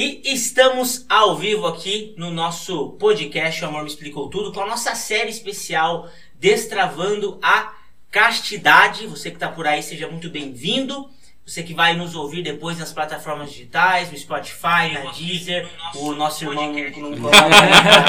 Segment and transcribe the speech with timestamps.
[0.00, 4.66] E estamos ao vivo aqui no nosso podcast O Amor Me Explicou Tudo com a
[4.66, 6.08] nossa série especial
[6.38, 7.74] Destravando a
[8.08, 9.08] Castidade.
[9.08, 11.10] Você que está por aí, seja muito bem-vindo.
[11.44, 16.44] Você que vai nos ouvir depois nas plataformas digitais, no Spotify, na Deezer, o nosso
[16.44, 17.30] irmão não, não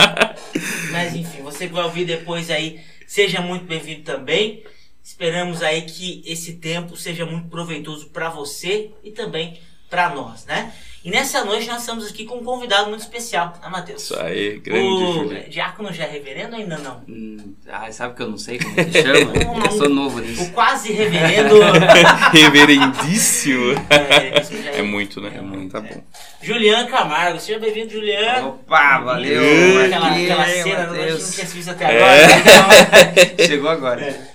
[0.93, 4.63] Mas enfim, você que vai ouvir depois aí, seja muito bem-vindo também.
[5.03, 9.59] Esperamos aí que esse tempo seja muito proveitoso para você e também
[9.89, 10.71] para nós, né?
[11.03, 14.03] E nessa noite nós estamos aqui com um convidado muito especial, né, Matheus?
[14.03, 15.49] Isso aí, grande O Júlio.
[15.49, 17.01] diácono já é reverendo ou ainda não?
[17.07, 19.31] Hum, ah, sabe que eu não sei como que chama?
[19.65, 20.43] eu sou novo nisso.
[20.43, 21.55] O quase reverendo.
[22.33, 23.75] Reverendíssimo.
[23.89, 25.31] é, isso já É muito, né?
[25.37, 26.03] É muito, tá bom.
[26.41, 28.47] Julian Camargo, seja bem-vindo, Julian.
[28.47, 29.85] Opa, valeu!
[29.85, 32.27] Aquela, aquela cena, não tinha se visto até agora.
[32.27, 33.45] né?
[33.47, 34.29] Chegou agora.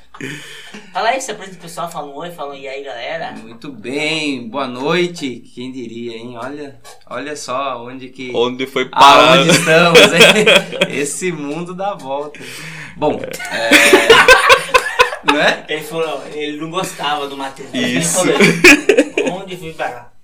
[0.95, 3.33] Fala aí, se apresenta o pessoal, fala um oi, fala um e aí, galera.
[3.33, 5.43] Muito bem, boa noite.
[5.53, 6.37] Quem diria, hein?
[6.41, 6.81] Olha,
[7.11, 8.31] olha só onde que.
[8.33, 9.39] Onde foi parar?
[9.39, 10.47] Aonde estamos, hein?
[10.97, 12.39] Esse mundo dá volta.
[12.97, 13.71] Bom, é.
[15.25, 15.67] Não é?
[15.69, 17.75] Ele falou, ele não gostava do Matheus.
[17.75, 18.21] Isso.
[18.29, 20.15] Ele falou, onde fui parar?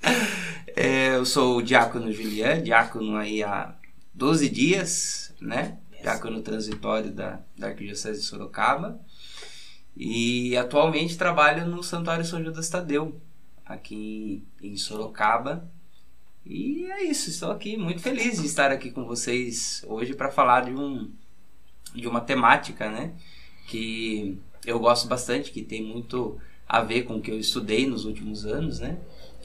[0.77, 3.75] É, eu sou o Diácono Julian, diácono aí há
[4.15, 5.79] 12 dias, né?
[6.01, 9.01] Diácono transitório da, da Arquidiocese de Sorocaba.
[9.97, 13.21] E atualmente trabalho no Santuário São Judas Tadeu,
[13.65, 15.69] aqui em Sorocaba.
[16.45, 20.63] E é isso, estou aqui muito feliz de estar aqui com vocês hoje para falar
[20.65, 21.11] de, um,
[21.95, 23.13] de uma temática, né?
[23.67, 28.05] Que eu gosto bastante, que tem muito a ver com o que eu estudei nos
[28.05, 28.99] últimos anos, né?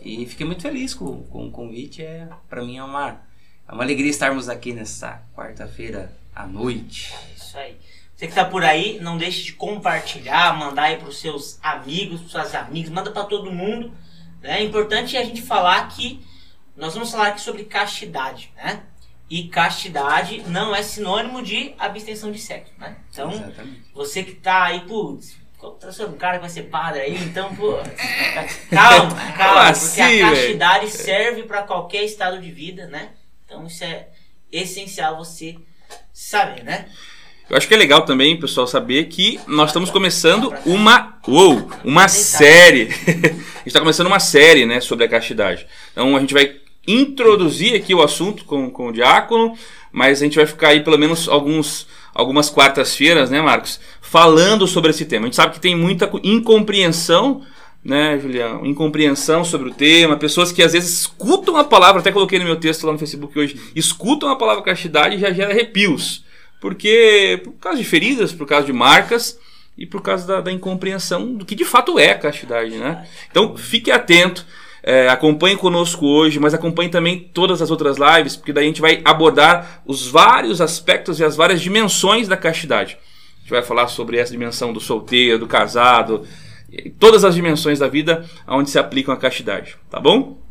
[0.04, 2.02] E fiquei muito feliz com, com o convite.
[2.02, 3.22] É, para mim é uma,
[3.68, 7.14] é uma alegria estarmos aqui nessa quarta-feira à noite.
[7.36, 7.76] Isso aí.
[8.16, 12.32] Você que tá por aí, não deixe de compartilhar, mandar aí pros seus amigos, pros
[12.32, 13.94] seus amigos, manda para todo mundo.
[14.42, 14.62] Né?
[14.62, 16.26] É importante a gente falar que
[16.78, 18.84] nós vamos falar aqui sobre castidade, né?
[19.30, 22.96] E castidade não é sinônimo de abstenção de sexo, né?
[23.10, 23.82] Então, Exatamente.
[23.94, 25.36] você que tá aí, putz,
[25.80, 27.74] tá sendo um cara que vai ser padre aí, então, pô,
[28.70, 30.36] calma, calma, porque assim, a velho?
[30.36, 33.14] castidade serve para qualquer estado de vida, né?
[33.46, 34.10] Então, isso é
[34.52, 35.58] essencial você
[36.14, 36.88] saber, né?
[37.50, 41.16] Eu acho que é legal também, pessoal, saber que nós estamos começando uma.
[41.28, 41.70] Uou!
[41.84, 42.90] Uma série.
[43.06, 45.68] a gente está começando uma série, né, sobre a castidade.
[45.92, 46.56] Então a gente vai
[46.88, 49.56] introduzir aqui o assunto com, com o diácono,
[49.92, 53.80] mas a gente vai ficar aí pelo menos alguns, algumas quartas-feiras, né, Marcos?
[54.02, 55.26] Falando sobre esse tema.
[55.26, 57.44] A gente sabe que tem muita co- incompreensão.
[57.84, 58.66] Né, Julião?
[58.66, 62.56] Incompreensão sobre o tema, pessoas que às vezes escutam a palavra, até coloquei no meu
[62.56, 66.25] texto lá no Facebook hoje, escutam a palavra castidade e já gera arrepios.
[66.66, 69.40] Porque, por causa de feridas, por causa de marcas
[69.78, 73.08] e por causa da, da incompreensão do que de fato é castidade, né?
[73.30, 74.44] Então, fique atento,
[74.82, 78.82] é, acompanhe conosco hoje, mas acompanhe também todas as outras lives, porque daí a gente
[78.82, 82.98] vai abordar os vários aspectos e as várias dimensões da castidade.
[83.36, 86.26] A gente vai falar sobre essa dimensão do solteiro, do casado,
[86.98, 90.44] todas as dimensões da vida onde se aplicam a castidade, tá bom?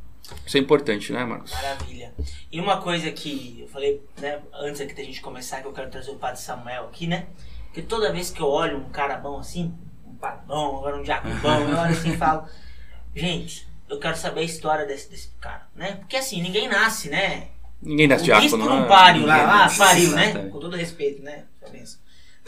[0.47, 1.53] Isso é importante, né, Marcos?
[1.53, 2.15] Maravilha.
[2.51, 5.91] E uma coisa que eu falei, né, antes aqui da gente começar, que eu quero
[5.91, 7.27] trazer o Padre Samuel aqui, né?
[7.73, 9.75] Que toda vez que eu olho um cara bom assim,
[10.07, 12.49] um padre bom, agora um diácono bom, eu olho assim e falo,
[13.15, 15.97] gente, eu quero saber a história desse, desse cara, né?
[15.97, 17.49] Porque assim, ninguém nasce, né?
[17.83, 18.65] Ninguém nasce O diácono, bispo né?
[18.81, 20.25] não pare lá, nasce, pariu, né?
[20.25, 20.53] exatamente.
[20.53, 21.45] Com todo respeito, né?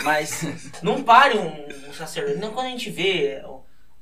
[0.02, 0.42] Mas
[0.82, 2.38] não pare um, um sacerdote.
[2.38, 3.42] Não, quando a gente vê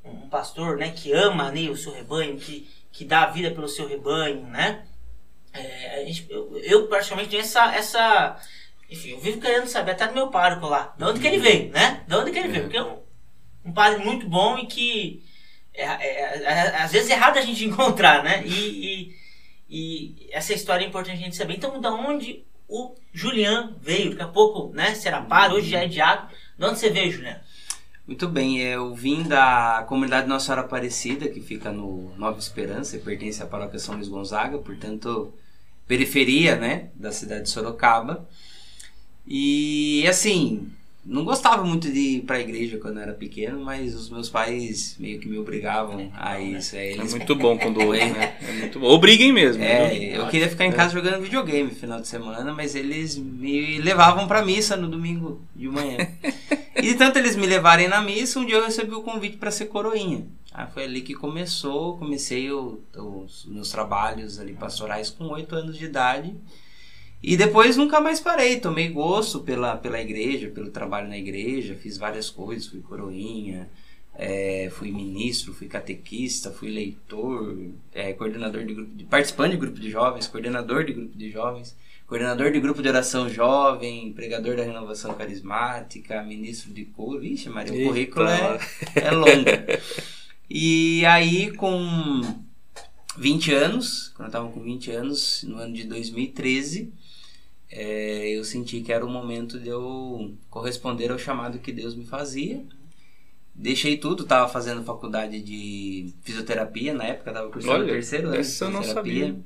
[0.04, 3.50] um, um pastor, né, que ama né, o seu rebanho, que, que dá a vida
[3.50, 4.84] pelo seu rebanho, né?
[5.53, 8.41] É, gente, eu, eu particularmente tenho essa, essa.
[8.88, 10.94] Enfim, eu vivo querendo saber até do meu pároco lá.
[10.97, 12.05] De onde que ele veio, né?
[12.06, 12.62] De onde que ele veio?
[12.65, 13.03] Porque é um,
[13.65, 15.25] um padre muito bom e que.
[15.75, 18.44] É, é- é- às vezes é errado a gente encontrar, né?
[18.47, 18.53] E,
[19.09, 19.15] e,
[19.69, 21.55] e essa história é importante a gente saber.
[21.55, 24.11] Então, da onde o Julian veio?
[24.11, 24.94] Daqui a pouco, né?
[24.94, 26.31] Será padre, hoje já é diácono.
[26.56, 27.41] De onde você veio, Julian?
[28.06, 33.00] Muito bem, eu vim da comunidade Nossa Senhora Aparecida, que fica no Nova Esperança e
[33.00, 35.32] pertence à paróquia São Luís Gonzaga, portanto,
[35.88, 38.28] periferia, né, da cidade de Sorocaba.
[39.26, 40.70] E assim,
[41.06, 44.28] não gostava muito de ir para a igreja quando eu era pequeno, mas os meus
[44.30, 46.74] pais meio que me obrigavam a isso.
[46.76, 48.36] É, É eles muito bom quando ouve, né?
[48.48, 48.86] É muito bom.
[48.86, 49.62] Obriguem mesmo.
[49.62, 50.10] É, viu?
[50.22, 54.26] eu queria ficar em casa jogando videogame no final de semana, mas eles me levavam
[54.26, 55.98] pra missa no domingo de manhã.
[56.76, 59.50] e de tanto eles me levarem na missa, um dia eu recebi o convite pra
[59.50, 60.24] ser coroinha.
[60.56, 65.76] Ah, foi ali que começou, comecei o- os meus trabalhos ali pastorais com oito anos
[65.76, 66.32] de idade.
[67.26, 71.97] E depois nunca mais parei, tomei gosto pela, pela igreja, pelo trabalho na igreja, fiz
[71.97, 73.67] várias coisas, fui coroinha,
[74.15, 77.56] é, fui ministro, fui catequista, fui leitor,
[77.94, 81.75] é, coordenador de grupo, de, participante de grupo de jovens, coordenador de grupo de jovens,
[82.06, 87.21] coordenador de grupo de oração jovem, pregador da renovação carismática, ministro de coro.
[87.21, 88.59] Vixe, Maria, o currículo é,
[88.97, 89.49] é longo.
[90.50, 92.21] E aí, com
[93.17, 96.93] 20 anos, quando eu estava com 20 anos, no ano de 2013,
[97.76, 102.06] é, eu senti que era o momento de eu corresponder ao chamado que Deus me
[102.06, 102.65] fazia.
[103.53, 108.37] Deixei tudo, estava fazendo faculdade de fisioterapia na época, estava cursando Olha, o terceiro ano
[108.37, 109.37] de essa eu não sabia.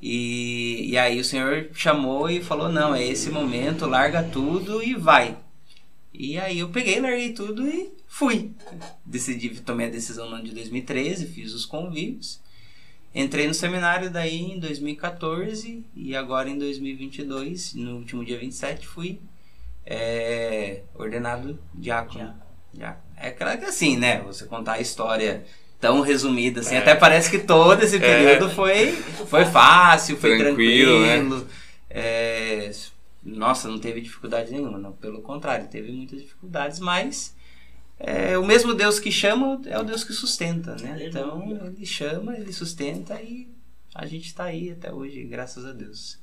[0.00, 4.94] E, e aí o senhor chamou e falou: não, é esse momento, larga tudo e
[4.94, 5.38] vai.
[6.12, 8.52] E aí eu peguei, larguei tudo e fui.
[9.06, 12.40] Decidi, tomei a decisão no ano de 2013, fiz os convívios.
[13.14, 19.20] Entrei no seminário daí em 2014 e agora em 2022, no último dia 27, fui
[19.86, 22.34] é, ordenado diácono.
[22.72, 23.04] Diácono.
[23.16, 24.20] É claro que assim, né?
[24.22, 25.44] Você contar a história
[25.80, 26.78] tão resumida assim, É.
[26.78, 31.38] até parece que todo esse período foi, foi fácil, foi Tranquilo, tranquilo.
[31.38, 31.46] né?
[31.90, 32.70] É,
[33.22, 34.92] nossa, não teve dificuldade nenhuma, não.
[34.92, 37.34] Pelo contrário, teve muitas dificuldades, mas
[37.98, 41.06] é, o mesmo Deus que chama é o Deus que sustenta, né?
[41.06, 43.48] Então ele chama, ele sustenta e
[43.94, 46.18] a gente está aí até hoje, graças a Deus.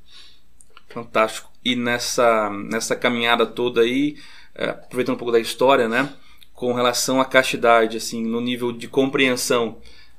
[0.89, 1.49] Fantástico.
[1.63, 4.17] E nessa, nessa caminhada toda aí,
[4.53, 6.13] é, aproveitando um pouco da história, né?
[6.53, 9.77] Com relação à castidade, assim, no nível de compreensão,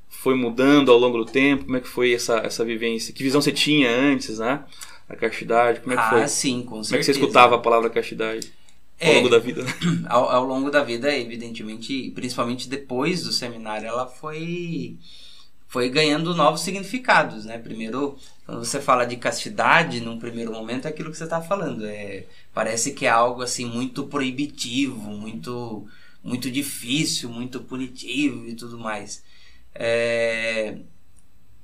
[0.09, 1.67] foi mudando ao longo do tempo?
[1.67, 3.13] Como é que foi essa, essa vivência?
[3.13, 4.65] Que visão você tinha antes, né?
[5.09, 6.29] A castidade, como é que ah, foi?
[6.29, 6.99] sim, com Como é certeza.
[6.99, 8.51] que você escutava a palavra castidade
[9.03, 9.17] ao É.
[9.17, 9.65] longo da vida?
[10.09, 14.99] ao, ao longo da vida, evidentemente, principalmente depois do seminário, ela foi
[15.69, 17.59] foi ganhando novos significados, né?
[17.59, 21.87] Primeiro, quando você fala de castidade, num primeiro momento, é aquilo que você está falando.
[21.87, 25.87] É, parece que é algo assim muito proibitivo, muito
[26.23, 29.23] muito difícil, muito punitivo e tudo mais.
[29.75, 30.77] É,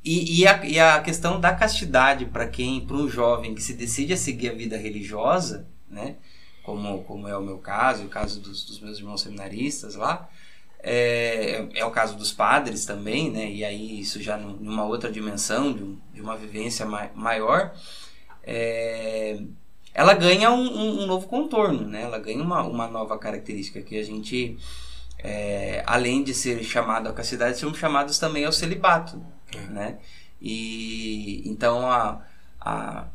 [0.05, 3.75] e, e, a, e a questão da castidade para quem, para um jovem que se
[3.75, 6.17] decide a seguir a vida religiosa, né?
[6.69, 10.29] Como, como é o meu caso, e o caso dos, dos meus irmãos seminaristas lá,
[10.81, 13.51] é, é o caso dos padres também, né?
[13.51, 17.73] E aí isso já num- numa outra dimensão, de, um- de uma vivência ma- maior,
[18.45, 19.41] é,
[19.95, 22.03] ela ganha um, um- um novo contorno, né?
[22.03, 24.59] Ela ganha uma, uma nova característica que a gente,
[25.19, 29.23] é, além de ser chamado à castidade, somos chamados também ao celibato,
[29.71, 29.99] né?
[30.41, 32.23] E então a,
[32.61, 33.07] a,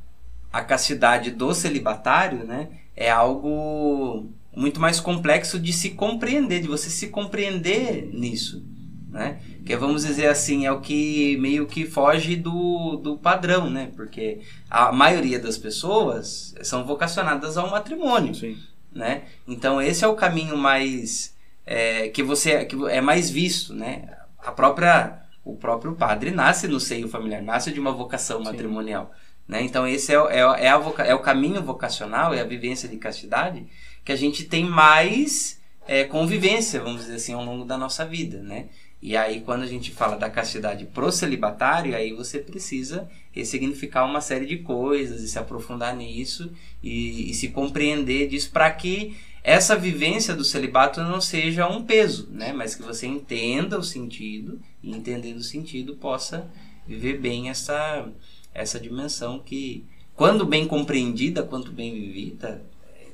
[0.51, 2.69] a castidade do celibatário, né?
[2.95, 8.63] É algo muito mais complexo de se compreender, de você se compreender nisso,
[9.09, 9.39] né?
[9.65, 13.91] Que vamos dizer assim, é o que meio que foge do, do padrão, né?
[13.95, 18.57] Porque a maioria das pessoas são vocacionadas ao matrimônio, Sim.
[18.91, 19.23] né?
[19.47, 21.35] Então esse é o caminho mais
[21.65, 24.17] é, que você que é mais visto, né?
[24.37, 28.45] A própria o próprio padre nasce no seio familiar, nasce de uma vocação Sim.
[28.45, 29.11] matrimonial,
[29.47, 29.61] né?
[29.63, 32.97] Então esse é, o- é, é, a é o caminho vocacional, é a vivência de
[32.97, 33.65] castidade
[34.03, 38.41] que a gente tem mais é, convivência, vamos dizer assim, ao longo da nossa vida,
[38.41, 38.67] né?
[39.01, 44.21] E aí quando a gente fala da castidade pro celibatário, aí você precisa ressignificar uma
[44.21, 46.51] série de coisas e se aprofundar nisso
[46.81, 52.29] e, e se compreender disso para que essa vivência do celibato não seja um peso,
[52.31, 52.53] né?
[52.53, 56.49] Mas que você entenda o sentido e entendendo o sentido possa
[56.87, 58.07] viver bem essa
[58.53, 59.85] essa dimensão que
[60.15, 62.61] quando bem compreendida, quanto bem vivida,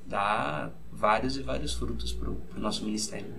[0.05, 3.33] dá vários e vários frutos pro, pro nosso ministério.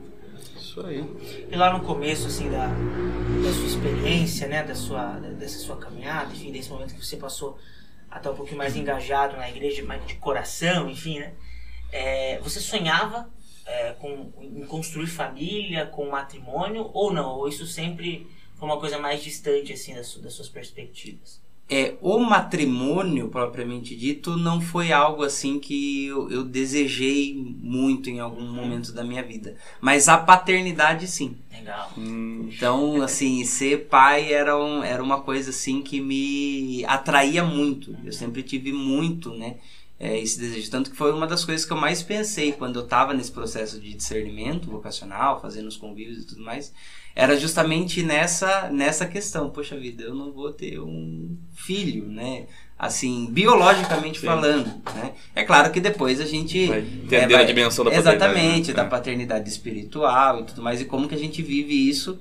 [0.57, 1.05] Isso aí.
[1.51, 6.33] E lá no começo, assim, da, da sua experiência, né, da sua, dessa sua caminhada,
[6.33, 7.59] enfim, desse momento que você passou
[8.11, 11.35] até um pouquinho mais engajado na igreja, mais de coração, enfim, né,
[11.93, 13.29] é, você sonhava
[13.67, 17.31] é, com, em construir família, com matrimônio, ou não?
[17.39, 21.41] Ou isso sempre foi uma coisa mais distante, assim, das, das suas perspectivas?
[21.71, 28.19] É, o matrimônio, propriamente dito, não foi algo assim que eu, eu desejei muito em
[28.19, 29.57] algum momento da minha vida.
[29.81, 31.37] Mas a paternidade, sim.
[31.53, 31.93] Legal.
[31.97, 37.97] Hum, Então, assim, ser pai era, um, era uma coisa assim que me atraía muito.
[38.05, 39.57] Eu sempre tive muito, né?
[40.01, 40.71] é, esse desejo.
[40.71, 43.79] Tanto que foi uma das coisas que eu mais pensei quando eu estava nesse processo
[43.79, 46.73] de discernimento vocacional, fazendo os convívios e tudo mais.
[47.15, 49.51] Era justamente nessa, nessa questão.
[49.51, 52.47] Poxa vida, eu não vou ter um filho, né?
[52.79, 54.27] Assim, biologicamente Sim.
[54.27, 55.13] falando, né?
[55.35, 56.67] É claro que depois a gente...
[56.67, 58.75] vai entender é, vai- a dimensão da paternidade, Exatamente, né?
[58.75, 58.89] da É.
[58.89, 62.19] paternidade espiritual e tudo mais, e como que a gente vive isso,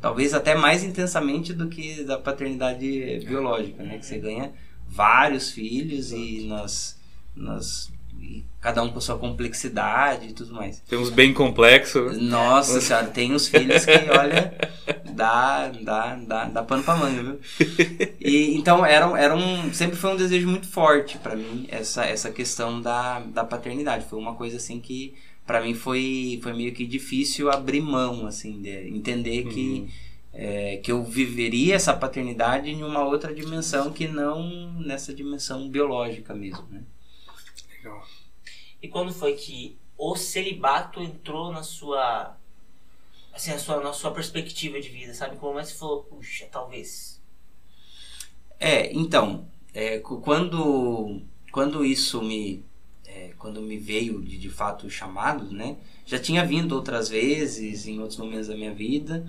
[0.00, 3.98] talvez até mais intensamente do que da paternidade biológica, né?
[3.98, 4.52] Que você ganha
[4.88, 6.98] vários filhos e nas,
[7.36, 7.88] nas
[8.18, 10.80] E cada um com sua complexidade e tudo mais.
[10.80, 12.18] Tem uns bem complexos.
[12.20, 14.52] Nossa senhora, tem uns filhos que, olha,
[15.12, 17.40] dá, dá, dá, dá pano pra manga, viu?
[18.20, 22.30] E, então, era, era um, sempre foi um desejo muito forte para mim, essa, essa
[22.30, 24.04] questão da, da paternidade.
[24.04, 25.14] Foi uma coisa, assim, que
[25.46, 29.60] para mim foi, foi meio que difícil abrir mão, assim, de entender que...
[29.60, 29.88] Uhum.
[30.32, 36.32] É, que eu viveria essa paternidade em uma outra dimensão que não nessa dimensão biológica
[36.32, 36.82] mesmo, né?
[37.82, 38.06] Legal.
[38.82, 42.36] E quando foi que o celibato entrou na sua
[43.32, 45.36] assim, a sua, na sua perspectiva de vida, sabe?
[45.36, 47.20] Como é que você falou, puxa, talvez.
[48.58, 52.62] É, então, é, quando, quando isso me,
[53.06, 55.76] é, quando me veio de, de fato o chamado, né?
[56.04, 59.26] Já tinha vindo outras vezes, em outros momentos da minha vida,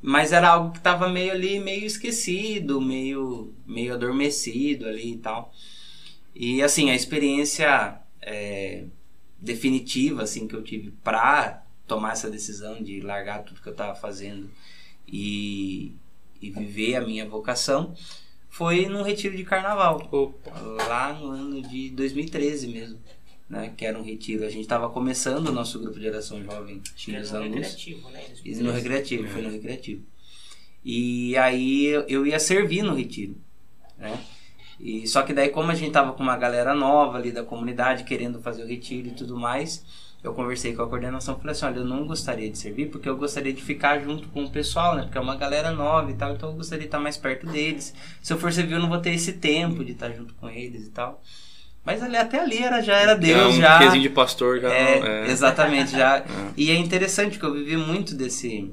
[0.00, 5.52] mas era algo que estava meio ali, meio esquecido, meio, meio adormecido ali e tal.
[6.40, 8.84] E assim, a experiência é,
[9.40, 13.96] definitiva assim que eu tive para tomar essa decisão de largar tudo que eu estava
[13.96, 14.48] fazendo
[15.04, 15.96] e,
[16.40, 17.92] e viver a minha vocação
[18.48, 20.08] foi num retiro de carnaval.
[20.12, 20.60] Opa.
[20.86, 23.00] Lá no ano de 2013 mesmo.
[23.48, 24.44] Né, que era um retiro.
[24.44, 27.50] A gente estava começando o nosso grupo de geração jovem Filhos da Luz.
[27.50, 28.24] Recreativo, né?
[28.44, 29.28] No recreativo, é.
[29.28, 30.04] foi no recreativo.
[30.84, 33.34] E aí eu ia servir no retiro,
[33.96, 34.22] né?
[34.80, 38.04] E só que daí como a gente tava com uma galera nova ali da comunidade
[38.04, 39.84] querendo fazer o retiro e tudo mais,
[40.22, 43.08] eu conversei com a coordenação e falei assim, olha, eu não gostaria de servir porque
[43.08, 45.02] eu gostaria de ficar junto com o pessoal, né?
[45.02, 47.94] Porque é uma galera nova e tal, então eu gostaria de estar mais perto deles.
[48.20, 50.86] Se eu for servir, eu não vou ter esse tempo de estar junto com eles
[50.86, 51.22] e tal.
[51.84, 53.96] Mas ali, até ali era, já era Deus, é um já.
[53.96, 54.68] de pastor já.
[54.70, 55.30] É, não, é.
[55.30, 56.18] Exatamente, já.
[56.28, 56.52] É.
[56.56, 58.70] E é interessante que eu vivi muito desse,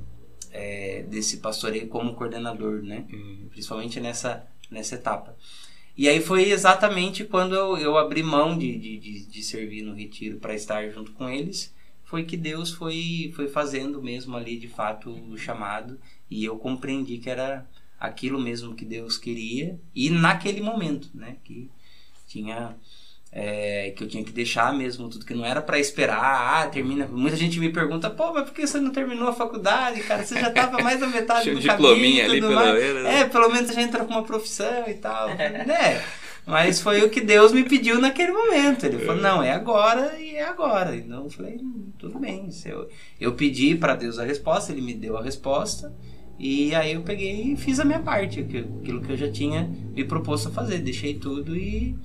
[0.52, 3.06] é, desse pastoreio como coordenador, né?
[3.14, 3.48] Uhum.
[3.52, 5.36] Principalmente nessa, nessa etapa.
[5.98, 10.38] E aí foi exatamente quando eu, eu abri mão de, de, de, servir no retiro
[10.40, 11.74] para estar junto com eles,
[12.04, 15.98] foi que Deus foi, foi fazendo mesmo ali de fato o chamado.
[16.30, 17.66] E eu compreendi que era
[18.00, 19.80] aquilo mesmo que Deus queria.
[19.94, 21.70] E naquele momento, né, que
[22.28, 22.76] tinha
[23.38, 27.06] é, que eu tinha que deixar mesmo tudo que não era para esperar, ah, termina.
[27.06, 30.24] Muita gente me pergunta, pô, mas por que você não terminou a faculdade, cara?
[30.24, 33.04] Você já tava mais da metade do caminho, ali pelo menos.
[33.04, 33.20] Né?
[33.20, 36.02] É, pelo menos a gente entra com uma profissão e tal, né?
[36.46, 38.86] Mas foi o que Deus me pediu naquele momento.
[38.86, 40.96] Ele falou, não, é agora e é agora.
[40.96, 42.48] Então eu falei, hum, tudo bem.
[42.64, 42.88] Eu,
[43.20, 45.94] eu pedi para Deus a resposta, ele me deu a resposta.
[46.40, 50.06] E aí eu peguei e fiz a minha parte, aquilo que eu já tinha me
[50.06, 50.78] proposto a fazer.
[50.78, 51.98] Deixei tudo e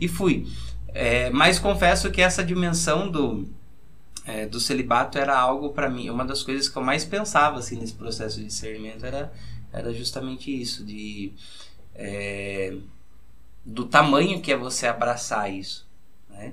[0.00, 0.46] e fui.
[0.88, 3.48] É, mas confesso que essa dimensão do,
[4.24, 7.76] é, do celibato era algo para mim, uma das coisas que eu mais pensava assim,
[7.78, 9.32] nesse processo de discernimento era,
[9.72, 11.32] era justamente isso, de,
[11.94, 12.74] é,
[13.64, 15.86] do tamanho que é você abraçar isso.
[16.30, 16.52] Né?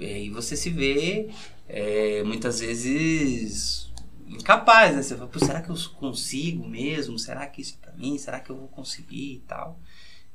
[0.00, 1.30] E, e você se vê
[1.68, 3.88] é, muitas vezes
[4.28, 5.02] incapaz, né?
[5.02, 7.18] Você fala, será que eu consigo mesmo?
[7.18, 8.18] Será que isso é para mim?
[8.18, 9.78] Será que eu vou conseguir e tal?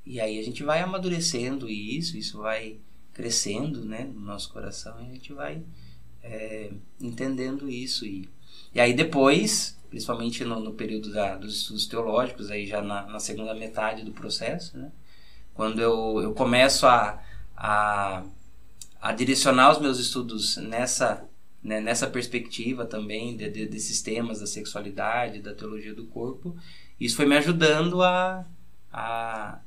[0.06, 2.78] E aí a gente vai amadurecendo isso, isso vai
[3.14, 5.64] crescendo né, no nosso coração e a gente vai
[6.22, 8.06] é, entendendo isso.
[8.06, 8.28] E,
[8.74, 13.20] e aí depois, principalmente no, no período da, dos estudos teológicos, aí já na, na,
[13.20, 14.92] segunda metade do processo, né,
[15.54, 17.22] quando eu, eu começo a,
[17.56, 18.24] a,
[19.00, 21.24] a direcionar os meus estudos nessa,
[21.64, 26.58] né, nessa perspectiva também de, de, desses temas da sexualidade, da teologia do corpo,
[27.00, 28.46] isso foi me ajudando a,
[28.92, 29.60] a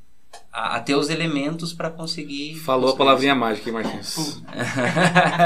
[0.52, 2.56] a, a ter os elementos para conseguir.
[2.56, 3.40] Falou a palavrinha isso.
[3.40, 4.42] mágica, hein, Marquinhos?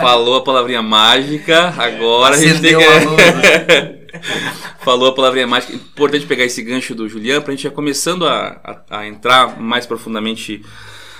[0.00, 4.00] Falou a palavrinha mágica, agora Acendeu a gente tem que.
[4.80, 5.74] Falou a palavrinha mágica.
[5.74, 9.60] Importante pegar esse gancho do Julian para a gente já começando a, a, a, entrar
[9.60, 10.62] mais profundamente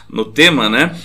[0.08, 0.96] no tema, né?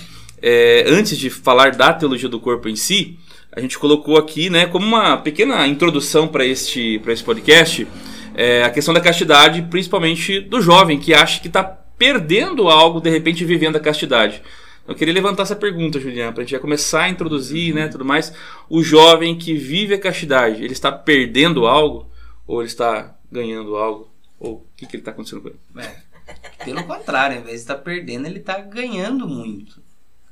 [0.42, 3.18] É, antes de falar da teologia do corpo em si,
[3.56, 7.88] a gente colocou aqui, né, como uma pequena introdução para este, esse podcast,
[8.34, 11.64] é, a questão da castidade, principalmente do jovem que acha que está
[11.98, 14.42] perdendo algo, de repente vivendo a castidade.
[14.86, 18.04] Eu queria levantar essa pergunta, Juliana, para a gente já começar a introduzir, né, tudo
[18.04, 18.32] mais.
[18.68, 22.08] O jovem que vive a castidade, ele está perdendo algo
[22.46, 24.08] ou ele está ganhando algo?
[24.38, 25.58] Ou o que, que ele está acontecendo com ele?
[25.76, 29.82] É, pelo contrário, ao invés de estar perdendo, ele está ganhando muito,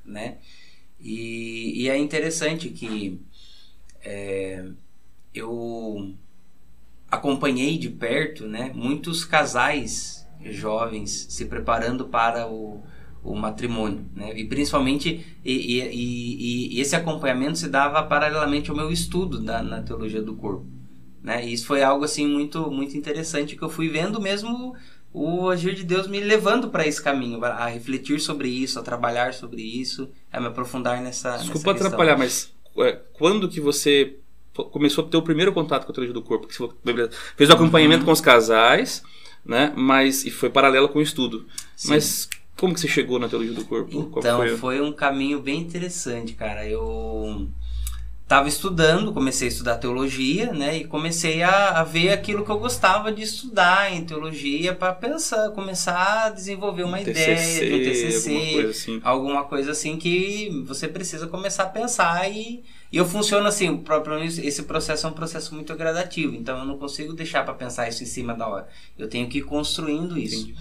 [0.04, 0.36] né?
[1.00, 3.20] E, e é interessante que
[4.04, 4.64] é,
[5.34, 6.14] eu
[7.10, 12.82] acompanhei de perto, né, muitos casais jovens se preparando para o,
[13.22, 14.32] o matrimônio, né?
[14.36, 19.82] E principalmente e, e, e, esse acompanhamento se dava paralelamente ao meu estudo da, na
[19.82, 20.66] teologia do corpo,
[21.22, 21.46] né?
[21.46, 24.74] E isso foi algo assim muito muito interessante que eu fui vendo mesmo
[25.14, 29.32] o agir de Deus me levando para esse caminho, a refletir sobre isso, a trabalhar
[29.32, 31.36] sobre isso, a me aprofundar nessa.
[31.36, 34.16] Desculpa nessa atrapalhar, mas é, quando que você
[34.72, 36.48] começou a ter o primeiro contato com a teologia do corpo?
[36.48, 36.68] Que você
[37.36, 38.06] fez o acompanhamento uhum.
[38.06, 39.04] com os casais,
[39.44, 39.72] né?
[39.76, 41.46] Mas e foi paralelo com o estudo.
[41.76, 41.90] Sim.
[41.90, 44.10] Mas como que você chegou na teologia do corpo?
[44.16, 44.56] Então foi?
[44.56, 46.66] foi um caminho bem interessante, cara.
[46.66, 47.48] Eu
[48.24, 50.78] estava estudando, comecei a estudar teologia, né?
[50.78, 55.50] E comecei a, a, ver aquilo que eu gostava de estudar em teologia para pensar,
[55.50, 59.00] começar a desenvolver uma um ideia TCC, de um TCC, alguma coisa, assim.
[59.04, 63.78] alguma coisa assim que você precisa começar a pensar e, e eu funciono assim, o
[63.78, 67.88] próprio esse processo é um processo muito gradativo, então eu não consigo deixar para pensar
[67.88, 68.68] isso em cima da hora.
[68.98, 70.48] Eu tenho que ir construindo isso.
[70.48, 70.58] Entendi.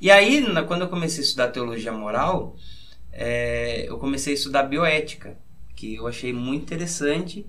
[0.00, 2.56] E aí, quando eu comecei a estudar teologia moral,
[3.12, 5.36] é, eu comecei a estudar bioética
[5.78, 7.46] que eu achei muito interessante,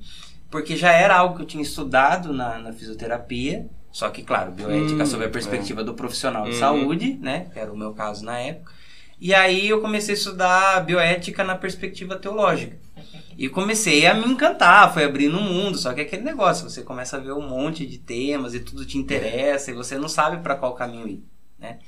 [0.52, 5.02] porque já era algo que eu tinha estudado na, na fisioterapia, só que, claro, bioética
[5.02, 5.84] hum, sob a perspectiva é.
[5.84, 6.60] do profissional de uhum.
[6.60, 7.48] saúde, né?
[7.52, 8.72] Que era o meu caso na época.
[9.20, 12.78] E aí eu comecei a estudar bioética na perspectiva teológica.
[13.36, 16.84] E comecei a me encantar, foi abrindo um mundo, só que é aquele negócio, você
[16.84, 20.44] começa a ver um monte de temas e tudo te interessa e você não sabe
[20.44, 21.24] para qual caminho ir,
[21.58, 21.80] né?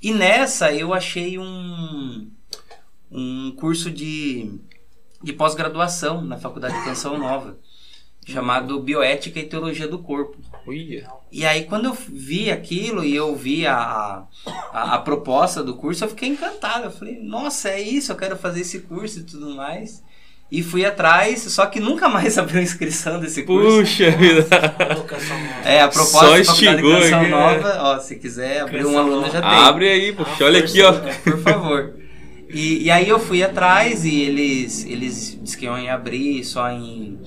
[0.00, 2.30] E nessa eu achei um,
[3.10, 4.60] um curso de
[5.22, 7.58] de pós-graduação na Faculdade de Canção Nova,
[8.26, 10.36] chamado Bioética e Teologia do Corpo.
[10.66, 11.06] Uia.
[11.32, 14.24] E aí, quando eu vi aquilo e eu vi a,
[14.72, 16.84] a, a, proposta do curso, eu fiquei encantado.
[16.84, 20.02] Eu falei, nossa, é isso, eu quero fazer esse curso e tudo mais.
[20.50, 23.80] E fui atrás, só que nunca mais abriu inscrição desse curso.
[23.80, 24.46] Puxa vida!
[25.64, 27.80] É, a proposta só da Faculdade de Canção aqui, Nova, é.
[27.80, 29.50] ó, se quiser abrir um aluno já tem.
[29.50, 30.92] Abre aí, puxa, olha aqui, ó.
[31.22, 32.07] Por favor.
[32.50, 37.18] E, e aí eu fui atrás e eles, eles disse que iam abrir só em,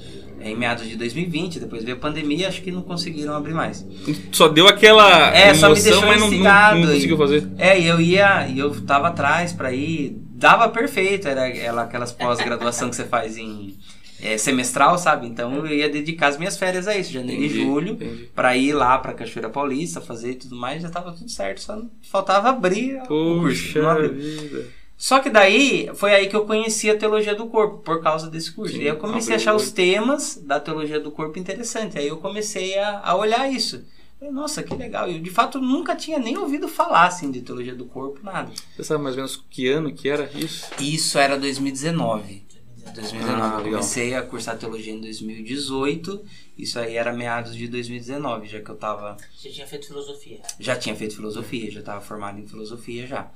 [0.42, 3.86] em meados de 2020, depois veio a pandemia, acho que não conseguiram abrir mais.
[4.32, 7.48] Só deu aquela é, emoção, só me deixou mas não, não, não conseguiu fazer.
[7.58, 12.12] É, e eu ia, e eu tava atrás para ir, dava perfeito, era, era aquelas
[12.12, 13.76] pós-graduação que você faz em
[14.22, 15.28] é, semestral, sabe?
[15.28, 17.98] Então eu ia dedicar as minhas férias a isso, janeiro entendi, e julho,
[18.36, 22.50] para ir lá para Cachoeira Paulista, fazer tudo mais, já tava tudo certo, só faltava
[22.50, 23.82] abrir Puxa o curso.
[23.82, 24.81] Não Vida.
[25.02, 28.52] Só que daí foi aí que eu conheci a teologia do corpo, por causa desse
[28.52, 28.76] curso.
[28.76, 31.98] Sim, e aí eu comecei a achar os temas da teologia do corpo interessantes.
[31.98, 33.84] Aí eu comecei a, a olhar isso.
[34.20, 35.10] Falei, Nossa, que legal.
[35.10, 38.52] Eu de fato nunca tinha nem ouvido falar assim de teologia do corpo, nada.
[38.76, 40.70] Você sabe mais ou menos que ano que era isso?
[40.80, 42.46] Isso era 2019.
[42.94, 43.42] 2019.
[43.42, 46.24] Ah, eu comecei a cursar teologia em 2018.
[46.56, 49.18] Isso aí era meados de 2019, já que eu tava.
[49.36, 50.42] Você tinha feito filosofia?
[50.60, 53.32] Já tinha feito filosofia, já estava formado em filosofia já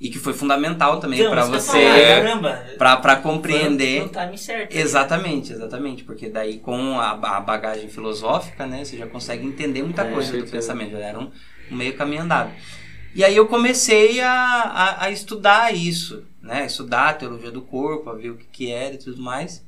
[0.00, 1.78] e que foi fundamental também para você
[2.78, 6.04] para compreender foi time certo, exatamente exatamente.
[6.04, 10.36] Porque daí com a, a, bagagem filosófica né você já consegue entender muita é, coisa
[10.36, 10.92] do pensamento.
[10.92, 11.30] Já era um,
[11.70, 12.50] um, meio caminho andado.
[13.14, 16.66] E aí eu comecei a, a, a, estudar isso né?
[16.66, 19.62] Estudar a teologia do corpo a ver o que, que era e tudo mais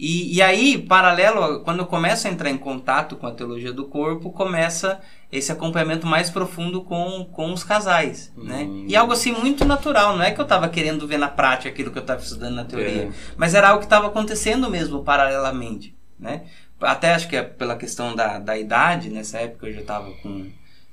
[0.00, 3.84] e, e aí paralelo quando eu começo a entrar em contato com a teologia do
[3.84, 4.98] corpo começa
[5.30, 8.64] esse acompanhamento mais profundo com, com os casais, né?
[8.64, 8.86] Hum.
[8.88, 11.90] E algo assim muito natural, não é que eu estava querendo ver na prática aquilo
[11.90, 13.10] que eu estava estudando na teoria, é.
[13.36, 16.42] mas era algo que estava acontecendo mesmo paralelamente, né?
[16.80, 20.50] Até acho que é pela questão da, da idade, nessa época eu já estava com,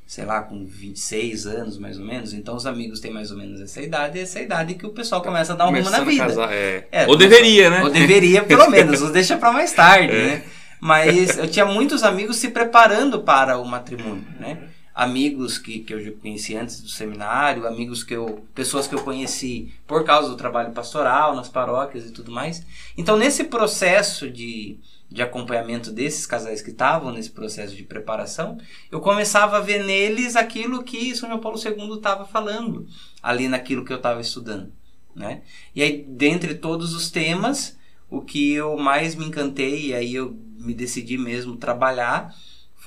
[0.07, 3.59] sei lá, com 26 anos mais ou menos, então os amigos têm mais ou menos
[3.59, 6.25] essa idade, e essa idade que o pessoal começa a dar um rumo na vida.
[6.25, 6.87] Casar, é.
[6.89, 7.83] É, ou deveria, né?
[7.83, 10.25] Ou deveria, pelo menos, ou deixa para mais tarde, é.
[10.27, 10.43] né?
[10.79, 14.57] Mas eu tinha muitos amigos se preparando para o matrimônio, né?
[14.95, 18.45] Amigos que, que eu conheci antes do seminário, amigos que eu.
[18.55, 22.65] pessoas que eu conheci por causa do trabalho pastoral, nas paróquias e tudo mais.
[22.97, 24.77] Então, nesse processo de,
[25.09, 28.57] de acompanhamento desses casais que estavam nesse processo de preparação,
[28.91, 32.85] eu começava a ver neles aquilo que São João Paulo II estava falando,
[33.23, 34.71] ali naquilo que eu estava estudando.
[35.15, 35.41] Né?
[35.73, 37.77] E aí, dentre todos os temas,
[38.09, 42.33] o que eu mais me encantei, e aí eu me decidi mesmo trabalhar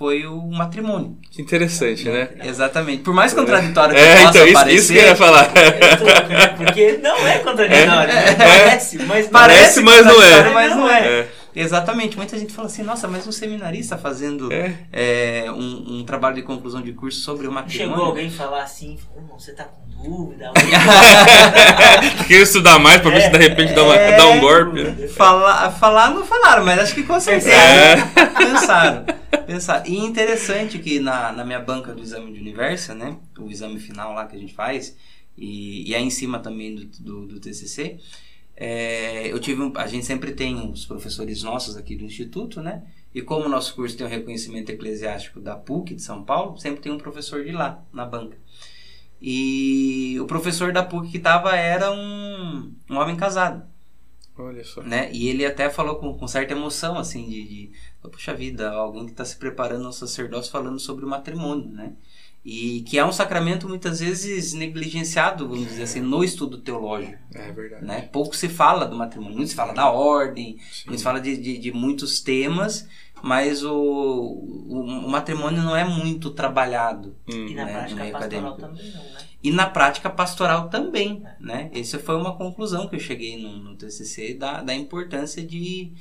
[0.01, 1.19] foi o matrimônio.
[1.31, 2.31] Que interessante, né?
[2.43, 3.03] Exatamente.
[3.03, 4.79] Por mais contraditório que é, possa então, isso, parecer...
[4.79, 5.51] isso que eu ia falar.
[6.57, 8.11] Porque não é contraditório.
[8.11, 10.51] É, parece, mas, parece, mas não é.
[10.55, 11.21] Mas não é.
[11.21, 11.29] é.
[11.55, 12.17] Exatamente.
[12.17, 14.79] Muita gente fala assim, nossa, mas um seminarista fazendo é.
[14.93, 17.95] É, um, um, trabalho de conclusão de curso sobre o matrimônio...
[17.95, 20.53] Chegou alguém falar assim, irmão, você tá com dúvida.
[22.27, 25.09] Quer estudar mais pra ver se de repente dá, uma, é, dá um golpe.
[25.09, 27.97] Falar, falar não falaram, mas acho que com certeza é.
[28.37, 29.05] pensaram.
[29.47, 29.87] pensaram.
[29.87, 33.17] E interessante que na, na minha banca do exame de universo, né?
[33.39, 34.97] O exame final lá que a gente faz,
[35.37, 37.99] e, e aí em cima também do, do, do TCC,
[38.63, 42.83] é, eu tive um, a gente sempre tem os professores nossos aqui do instituto, né?
[43.15, 46.83] E como o nosso curso tem o reconhecimento eclesiástico da PUC de São Paulo, sempre
[46.83, 48.37] tem um professor de lá, na banca.
[49.19, 53.67] E o professor da PUC que estava era um, um homem casado.
[54.37, 54.83] Olha só.
[54.83, 55.11] Né?
[55.11, 57.73] E ele até falou com, com certa emoção, assim, de, de
[58.11, 61.95] puxa vida, alguém que está se preparando ao sacerdócio falando sobre o matrimônio, né?
[62.43, 67.19] E que é um sacramento muitas vezes negligenciado, vamos dizer assim, no estudo teológico.
[67.35, 67.85] É verdade.
[67.85, 68.09] Né?
[68.11, 70.85] Pouco se fala do matrimônio, muito se fala da ordem, Sim.
[70.87, 72.89] muito se fala de, de, de, muitos temas,
[73.23, 77.15] mas o, o, o, matrimônio não é muito trabalhado.
[77.29, 77.49] Hum.
[77.49, 77.73] E na né?
[77.73, 78.61] prática pastoral acadêmico.
[78.61, 79.31] também não, né?
[79.43, 81.37] E na prática pastoral também, é.
[81.41, 81.71] né?
[81.75, 85.93] Essa foi uma conclusão que eu cheguei no, no TCC da, da importância de,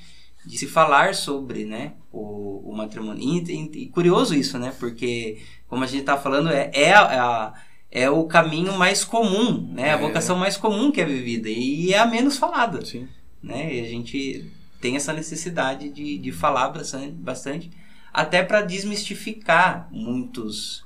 [0.50, 3.22] de se falar sobre né, o, o matrimônio.
[3.22, 4.74] E, e, curioso isso, né?
[4.80, 7.54] Porque, como a gente está falando, é, é, a,
[7.92, 9.90] é o caminho mais comum, né?
[9.90, 9.92] É.
[9.92, 12.84] A vocação mais comum que é vivida e é a menos falada.
[12.84, 13.08] Sim.
[13.44, 13.76] Né?
[13.76, 17.72] E a gente tem essa necessidade de, de falar bastante, bastante
[18.12, 20.84] até para desmistificar muitos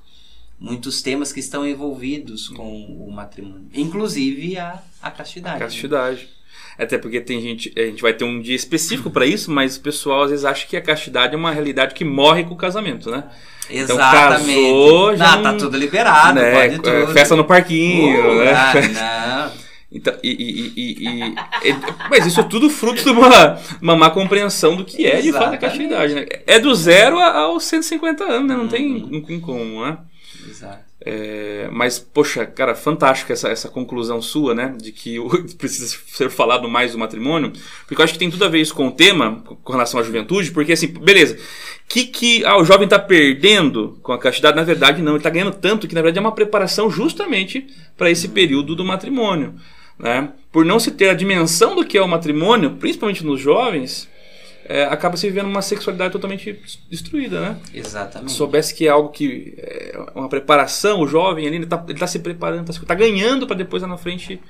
[0.60, 5.56] muitos temas que estão envolvidos com o matrimônio, inclusive a, a castidade.
[5.56, 6.28] A castidade.
[6.78, 9.80] Até porque tem gente, a gente vai ter um dia específico para isso, mas o
[9.80, 13.10] pessoal às vezes acha que a castidade é uma realidade que morre com o casamento,
[13.10, 13.24] né?
[13.70, 14.50] Exatamente.
[14.50, 16.52] Então, casou, já não, tá tudo liberado, né?
[16.52, 16.90] pode tudo.
[16.90, 18.52] É, festa no parquinho, uh, né?
[18.52, 19.64] Ah, não.
[19.94, 21.34] Então, e, e, e, e,
[22.10, 25.54] mas isso é tudo fruto de uma, uma má compreensão do que é de fato
[25.54, 26.26] a castidade, né?
[26.48, 28.56] É do zero aos 150 anos, né?
[28.56, 29.22] Não uhum.
[29.22, 29.98] tem como, né?
[31.06, 34.74] É, mas, poxa, cara, fantástica essa, essa conclusão sua, né?
[34.80, 35.18] De que
[35.58, 37.52] precisa ser falado mais do matrimônio.
[37.86, 40.02] Porque eu acho que tem tudo a ver isso com o tema, com relação à
[40.02, 41.36] juventude, porque assim, beleza.
[41.86, 44.56] que que ah, o jovem está perdendo com a castidade?
[44.56, 45.12] Na verdade, não.
[45.12, 47.66] Ele está ganhando tanto que, na verdade, é uma preparação justamente
[47.98, 49.54] para esse período do matrimônio.
[49.98, 50.30] Né?
[50.50, 54.08] Por não se ter a dimensão do que é o matrimônio, principalmente nos jovens,
[54.66, 57.56] é, acaba se vivendo uma sexualidade totalmente destruída, né?
[57.72, 58.32] Exatamente.
[58.32, 62.06] Se soubesse que é algo que é uma preparação, o jovem ali, ele está tá
[62.06, 64.40] se preparando, está tá ganhando para depois lá na frente,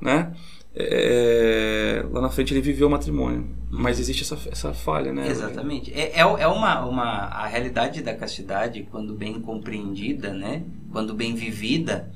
[0.00, 0.32] né?
[0.78, 3.48] É, lá na frente ele viveu o matrimônio.
[3.70, 5.28] Mas existe essa, essa falha, né?
[5.28, 5.92] Exatamente.
[5.94, 10.64] É, é, é uma, uma, a realidade da castidade, quando bem compreendida, né?
[10.92, 12.10] Quando bem vivida,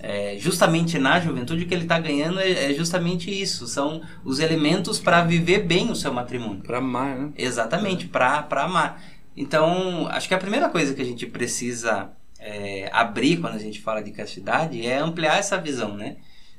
[0.00, 3.66] é, justamente na juventude, o que ele está ganhando é, é, justamente isso.
[3.66, 6.62] São os elementos para viver bem o seu matrimônio.
[6.62, 7.32] Para amar, né?
[7.36, 9.02] Exatamente, para amar.
[9.36, 13.80] Então, acho que a primeira coisa que a gente precisa é, abrir quando a gente
[13.80, 16.16] fala de castidade é ampliar essa visão, né?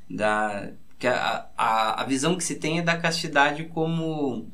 [0.09, 4.49] Da, que a, a, a visão que se tem é da castidade como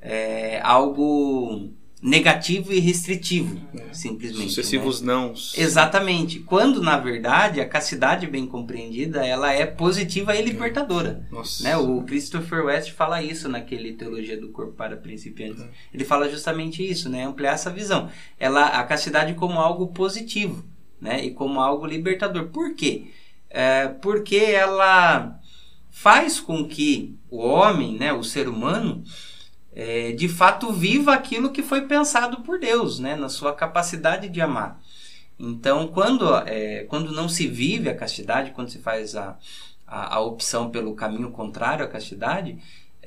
[0.00, 1.70] é, algo
[2.02, 3.92] negativo e restritivo, é.
[3.92, 4.50] simplesmente.
[4.50, 5.12] Sucessivos né?
[5.12, 5.32] não.
[5.56, 6.40] Exatamente.
[6.40, 11.26] Quando, na verdade, a castidade bem compreendida, ela é positiva e libertadora.
[11.30, 11.64] Nossa.
[11.64, 11.76] Né?
[11.76, 15.62] O Christopher West fala isso naquele Teologia do Corpo para Principiantes.
[15.62, 15.68] É.
[15.92, 17.24] Ele fala justamente isso, né?
[17.24, 18.10] Ampliar essa visão.
[18.38, 20.64] Ela, a castidade como algo positivo,
[21.00, 21.24] né?
[21.24, 22.48] E como algo libertador.
[22.48, 23.06] Por quê?
[23.48, 25.40] É, porque ela
[25.90, 29.02] faz com que o homem, né, o ser humano,
[29.76, 34.40] é, de fato viva aquilo que foi pensado por Deus, né, na sua capacidade de
[34.40, 34.80] amar.
[35.38, 39.36] Então, quando, é, quando não se vive a castidade, quando se faz a,
[39.86, 42.56] a, a opção pelo caminho contrário à castidade,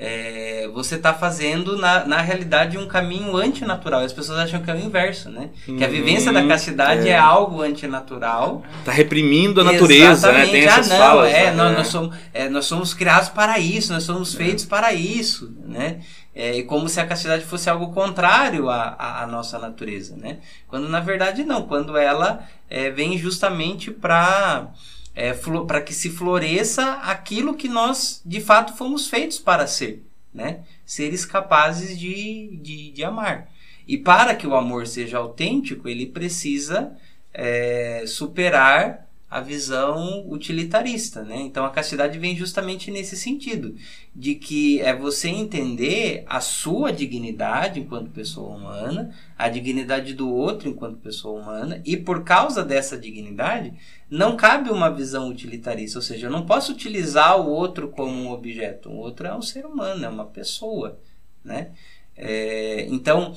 [0.01, 3.99] é, você está fazendo, na, na realidade, um caminho antinatural.
[3.99, 5.49] As pessoas acham que é o inverso, né?
[5.67, 8.63] Uhum, que a vivência da castidade é, é algo antinatural.
[8.79, 10.45] Está reprimindo a natureza, Exatamente.
[10.45, 10.51] né?
[10.51, 11.51] Tem essas ah, não, falas, é, né?
[11.51, 15.99] nós, nós, somos, é, nós somos criados para isso, nós somos feitos para isso, né?
[16.33, 20.39] É, e como se a castidade fosse algo contrário à, à, nossa natureza, né?
[20.67, 24.71] Quando na verdade não, quando ela é, vem justamente para
[25.15, 25.33] é,
[25.67, 30.59] para que se floresça aquilo que nós de fato fomos feitos para ser, né?
[30.85, 33.49] Seres capazes de, de, de amar.
[33.87, 36.95] E para que o amor seja autêntico, ele precisa
[37.33, 41.39] é, superar a visão utilitarista, né?
[41.41, 43.75] Então a castidade vem justamente nesse sentido,
[44.15, 50.67] de que é você entender a sua dignidade enquanto pessoa humana, a dignidade do outro
[50.67, 53.73] enquanto pessoa humana, e por causa dessa dignidade,
[54.09, 58.31] não cabe uma visão utilitarista, ou seja, eu não posso utilizar o outro como um
[58.31, 60.99] objeto, o outro é um ser humano, é uma pessoa,
[61.43, 61.71] né?
[62.17, 63.35] É, então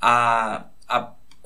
[0.00, 0.64] a,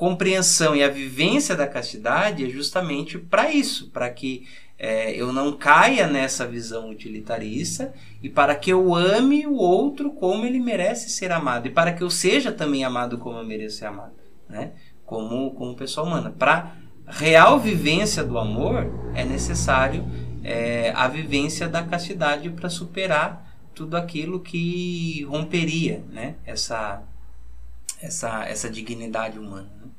[0.03, 5.53] compreensão e a vivência da castidade é justamente para isso, para que é, eu não
[5.53, 11.31] caia nessa visão utilitarista e para que eu ame o outro como ele merece ser
[11.31, 14.15] amado e para que eu seja também amado como eu mereço ser amado,
[14.49, 14.73] né?
[15.07, 16.35] Como como pessoa humana.
[16.37, 16.75] Para
[17.07, 20.05] real vivência do amor é necessário
[20.43, 26.35] é, a vivência da castidade para superar tudo aquilo que romperia, né?
[26.45, 27.05] Essa
[28.03, 29.71] essa, essa dignidade humana.
[29.81, 29.92] Né?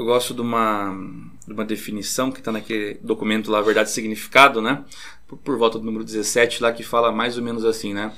[0.00, 0.98] Eu gosto de uma,
[1.46, 4.82] de uma definição que está naquele documento lá, Verdade e Significado, né?
[5.28, 8.10] Por, por, volta do número 17, lá que fala mais ou menos assim, né?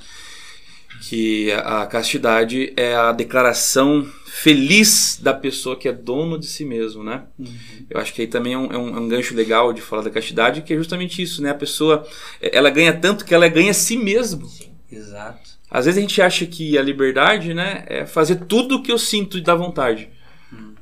[1.01, 7.03] Que a, castidade é a declaração feliz da pessoa que é dono de si mesmo,
[7.03, 7.25] né?
[7.37, 7.53] Uhum.
[7.89, 10.09] Eu acho que aí também é um, é, um, é gancho legal de falar da
[10.09, 11.49] castidade, que é justamente isso, né?
[11.49, 12.07] A pessoa,
[12.41, 14.47] ela ganha tanto que ela ganha a si mesmo.
[14.47, 14.71] Sim.
[14.89, 15.51] Exato.
[15.69, 18.97] Às vezes a gente acha que a liberdade, né, é fazer tudo o que eu
[18.97, 20.09] sinto da vontade.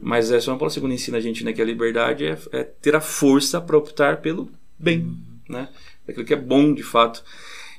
[0.01, 2.95] Mas é, São Paulo II ensina a gente né, que a liberdade é, é ter
[2.95, 5.17] a força para optar pelo bem, uhum.
[5.47, 5.69] né?
[6.07, 7.23] Aquilo que é bom de fato.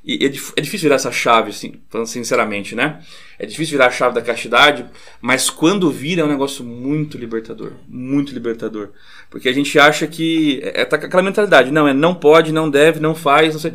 [0.05, 3.01] E é, é, difícil virar essa chave, assim, falando sinceramente, né?
[3.39, 4.85] É difícil virar a chave da castidade,
[5.21, 7.73] mas quando vira é um negócio muito libertador.
[7.89, 8.91] Muito libertador.
[9.29, 10.61] Porque a gente acha que.
[10.63, 13.73] É, é tá aquela mentalidade, não, é não pode, não deve, não faz, não sei.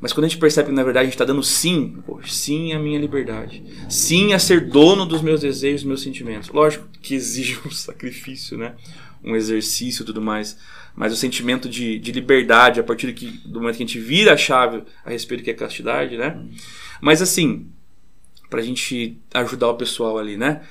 [0.00, 2.74] Mas quando a gente percebe que na verdade a gente está dando sim, poxa, sim
[2.74, 6.50] à minha liberdade, sim a ser dono dos meus desejos, dos meus sentimentos.
[6.50, 8.74] Lógico que exige um sacrifício, né?
[9.22, 10.56] Um exercício e tudo mais.
[10.96, 14.00] Mas o sentimento de, de liberdade, a partir do, que, do momento que a gente
[14.00, 16.40] vira a chave a respeito do que é castidade, né?
[17.00, 17.68] Mas assim,
[18.48, 20.62] para a gente ajudar o pessoal ali, né?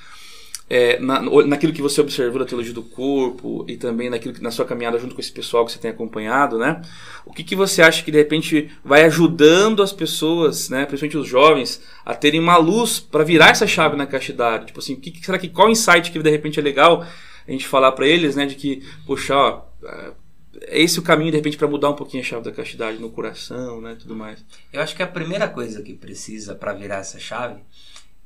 [0.74, 4.50] É, na, naquilo que você observou da teologia do corpo e também naquilo que, na
[4.50, 6.82] sua caminhada junto com esse pessoal que você tem acompanhado, né?
[7.24, 11.28] O que, que você acha que de repente vai ajudando as pessoas, né, principalmente os
[11.28, 14.66] jovens, a terem uma luz para virar essa chave na castidade?
[14.66, 17.06] Tipo assim, que, que, será que qual insight que de repente é legal
[17.48, 19.62] a gente falar para eles, né, de que, poxa, ó,
[20.60, 23.12] é esse o caminho de repente para mudar um pouquinho a chave da castidade no
[23.12, 24.44] coração, né, tudo mais.
[24.72, 27.62] Eu acho que a primeira coisa que precisa para virar essa chave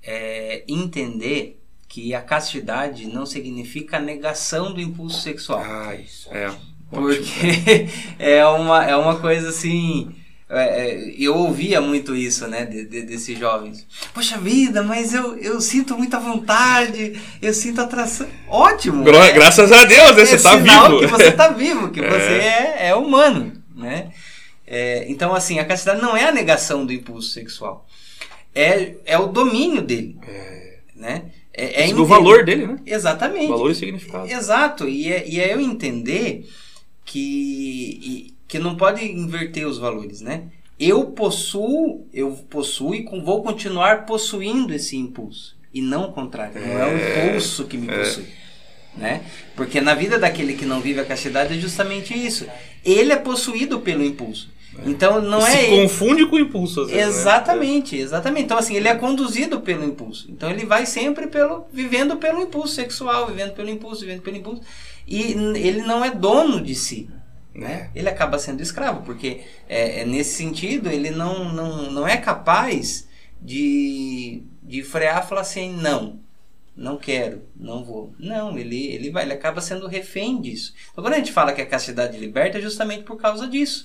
[0.01, 1.60] é entender
[1.97, 5.63] que a castidade não significa a negação do impulso sexual.
[5.65, 6.29] Ah, isso.
[6.31, 6.51] É.
[6.91, 10.15] Porque é uma, é uma coisa assim.
[10.47, 13.86] É, é, eu ouvia muito isso, né, de, de, desses jovens.
[14.13, 18.27] Poxa vida, mas eu, eu sinto muita vontade, eu sinto atração.
[18.47, 19.03] Ótimo!
[19.03, 19.31] Gra né?
[19.31, 20.23] Graças a Deus, né?
[20.23, 20.99] Você está vivo.
[20.99, 22.10] que você está vivo, que é.
[22.10, 24.12] você é, é humano, né?
[24.67, 27.88] É, então, assim, a castidade não é a negação do impulso sexual.
[28.53, 30.77] É, é o domínio dele, é.
[30.95, 31.23] né?
[31.58, 32.80] É, é o valor dele, né?
[32.86, 33.48] Exatamente.
[33.48, 34.32] Valor e significado.
[34.32, 34.88] Exato.
[34.88, 36.48] E é, e é eu entender
[37.04, 40.43] que, que não pode inverter os valores, né?
[40.80, 45.58] Eu possuo, eu possuo e vou continuar possuindo esse impulso.
[45.74, 46.62] E não o contrário.
[46.62, 47.28] Não é o é.
[47.28, 47.98] impulso que me é.
[47.98, 48.28] possui.
[48.96, 49.24] Né?
[49.56, 52.46] Porque na vida daquele que não vive a castidade é justamente isso.
[52.86, 54.50] Ele é possuído pelo impulso.
[54.85, 55.61] Então não se é.
[55.61, 56.85] Se confunde com o impulso.
[56.85, 57.07] Vezes, né?
[57.07, 58.01] exatamente, né?
[58.01, 58.45] exatamente.
[58.45, 60.27] Então assim ele é conduzido pelo impulso.
[60.29, 64.61] Então ele vai sempre pelo vivendo pelo impulso sexual, vivendo pelo impulso, vivendo pelo impulso.
[65.07, 67.09] E ele não é dono de si.
[67.55, 67.89] Né?
[67.95, 73.07] Ele acaba sendo escravo, porque é, é, nesse sentido ele não, não, não é capaz
[73.41, 76.19] de, de frear e falar assim, não,
[76.77, 78.13] não quero, não vou.
[78.19, 80.75] Não, ele, ele vai, ele acaba sendo refém disso.
[80.91, 83.83] Então, quando a gente fala que a castidade liberta, é justamente por causa disso,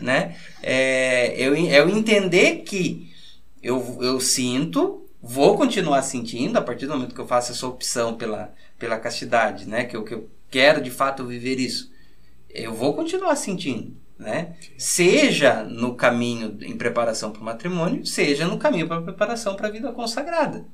[0.00, 0.34] né?
[0.62, 3.12] É, eu, eu entender que
[3.62, 8.16] eu, eu sinto, vou continuar sentindo, a partir do momento que eu faço essa opção
[8.16, 9.84] pela, pela castidade, né?
[9.84, 11.92] Que eu, que eu quero, de fato, viver isso.
[12.48, 14.56] Eu vou continuar sentindo, né?
[14.78, 19.70] Seja no caminho em preparação para o matrimônio, seja no caminho para preparação para a
[19.70, 20.64] vida consagrada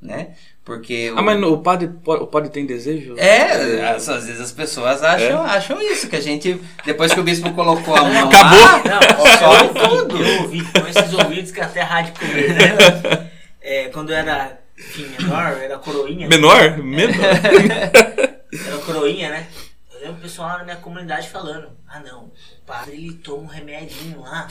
[0.00, 0.34] né?
[0.64, 3.14] Porque ah, mas o padre, o padre tem desejo?
[3.16, 5.50] É, às, vezes as pessoas acham, é.
[5.50, 8.58] acham isso, que a gente, depois que o bispo colocou a mão Acabou.
[8.58, 10.16] lá, não, só tudo.
[10.16, 13.30] Eu ouvi com esses ouvidos que até rádio comer, né?
[13.60, 16.28] É, quando eu era enfim, menor, era coroinha.
[16.28, 16.78] Menor?
[16.78, 17.16] Menor?
[18.66, 19.46] era coroinha, né?
[19.92, 22.32] Eu lembro o pessoal lá na minha comunidade falando, ah não, o
[22.66, 24.46] padre ele toma um remedinho lá,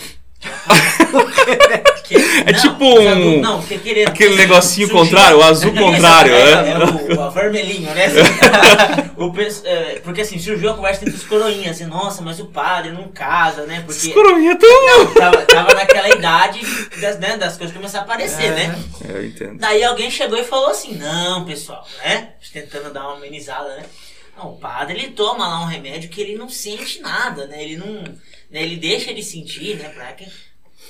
[2.45, 3.41] é não, tipo um.
[3.41, 3.59] Não,
[4.07, 8.07] aquele negocinho surgiu, contrário, o azul contrário, é, é, é o, o, vermelhinho, né?
[9.17, 12.91] o, é, porque assim, surgiu a conversa entre os coroinhas, assim, nossa, mas o padre
[12.91, 13.83] não casa, né?
[13.85, 14.07] Porque.
[14.07, 15.13] Os coroinhas tão.
[15.13, 16.61] Tava, tava naquela idade
[16.99, 18.77] das, né, das coisas começaram a aparecer, né?
[19.07, 19.57] É, eu entendo.
[19.59, 22.29] Daí alguém chegou e falou assim: não, pessoal, né?
[22.53, 23.83] Tentando dar uma amenizada, né?
[24.35, 27.63] Não, o padre ele toma lá um remédio que ele não sente nada, né?
[27.63, 28.03] Ele não
[28.49, 30.31] né, ele deixa de sentir, né, pra que,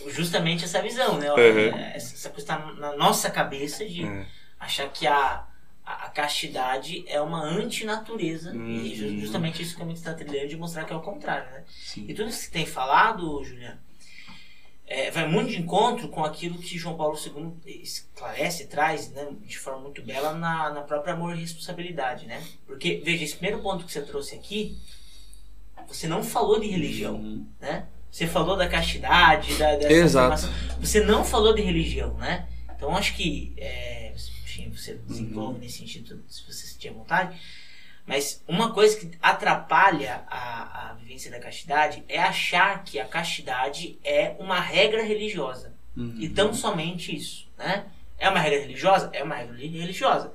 [0.07, 1.31] justamente essa visão, né?
[1.31, 1.77] Uhum.
[1.93, 4.25] Essa coisa tá na nossa cabeça de uhum.
[4.59, 5.45] achar que a,
[5.85, 8.51] a, a, castidade é uma antinatureza.
[8.51, 8.69] Uhum.
[8.69, 11.63] E justamente isso que a gente está trilhando de mostrar que é o contrário, né?
[11.67, 12.05] Sim.
[12.07, 13.79] E tudo isso que tem falado, Juliano,
[14.87, 19.57] é, vai muito de encontro com aquilo que João Paulo II esclarece, traz né, de
[19.57, 22.43] forma muito bela na, na própria amor e responsabilidade, né?
[22.67, 24.77] Porque, veja, esse primeiro ponto que você trouxe aqui
[25.87, 27.45] você não falou de religião, uhum.
[27.59, 27.87] né?
[28.11, 30.49] Você falou da castidade, da, dessa Exato.
[30.79, 32.47] Você não falou de religião, né?
[32.75, 37.37] Então acho que é, enfim, você desenvolve nesse sentido, se você sentir vontade.
[38.05, 43.97] Mas uma coisa que atrapalha a, a vivência da castidade é achar que a castidade
[44.03, 45.73] é uma regra religiosa.
[45.97, 46.15] Uhum.
[46.19, 47.85] E tão somente isso, né?
[48.17, 49.09] É uma regra religiosa?
[49.11, 50.33] É uma regra religiosa.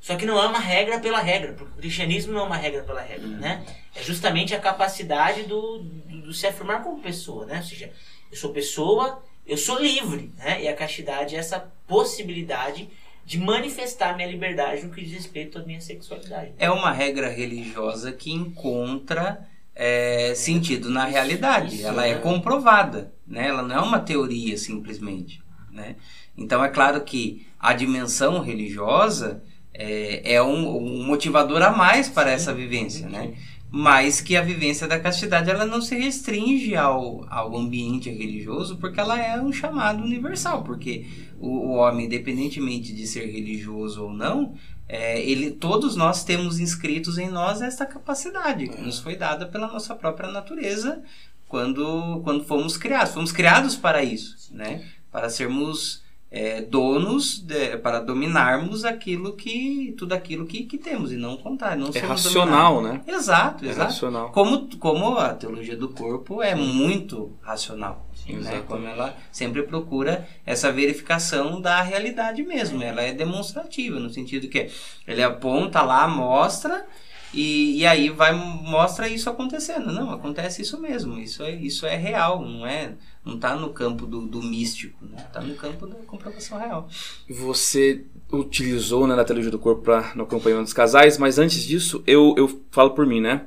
[0.00, 2.82] Só que não é uma regra pela regra, porque o cristianismo não é uma regra
[2.82, 3.64] pela regra, né?
[3.94, 7.58] É justamente a capacidade do, do, do se afirmar como pessoa, né?
[7.58, 7.92] Ou seja,
[8.30, 10.62] eu sou pessoa, eu sou livre, né?
[10.62, 12.90] E a castidade é essa possibilidade
[13.24, 16.52] de manifestar minha liberdade no que diz respeito à minha sexualidade.
[16.58, 21.76] É uma regra religiosa que encontra é, sentido na realidade.
[21.76, 22.20] Isso, Ela é né?
[22.20, 23.48] comprovada, né?
[23.48, 25.96] Ela não é uma teoria simplesmente, né?
[26.36, 32.30] Então é claro que a dimensão religiosa é, é um, um motivador a mais para
[32.30, 33.34] essa vivência, né?
[33.70, 39.00] Mas que a vivência da castidade ela não se restringe ao, ao ambiente religioso, porque
[39.00, 41.06] ela é um chamado universal, porque
[41.46, 44.54] o, homem, independentemente de ser religioso ou não,
[44.88, 49.66] é, ele, todos nós temos inscritos em nós esta capacidade que nos foi dada pela
[49.66, 51.02] nossa própria natureza
[51.48, 53.12] quando, quando fomos criados.
[53.14, 54.84] Fomos criados para isso, né?
[55.10, 61.16] Para sermos é, donos, de- para dominarmos aquilo que tudo aquilo que, que temos e
[61.16, 61.82] não o contrário.
[61.84, 62.88] Não É racional, né?
[63.02, 63.14] dominados.
[63.14, 63.86] Exato, É exato.
[63.92, 64.30] racional.
[64.32, 68.06] Como, como a teologia do corpo é muito racional.
[68.28, 68.38] Né?
[68.38, 68.66] exatamente.
[68.66, 72.82] Como ela sempre procura essa verificação da realidade mesmo.
[72.82, 74.70] Ela é demonstrativa, no sentido que
[75.06, 76.86] ele aponta lá, mostra,
[77.34, 79.90] e, e aí vai mostra isso acontecendo.
[79.90, 81.18] Não, acontece isso mesmo.
[81.18, 82.94] Isso é, isso é real, não é.
[83.24, 85.24] Não está no campo do, do místico, né?
[85.26, 86.88] Está no campo da comprovação real.
[87.30, 92.02] Você utilizou né, na teologia do corpo para no acompanhamento dos casais, mas antes disso,
[92.06, 93.46] eu, eu falo por mim, né?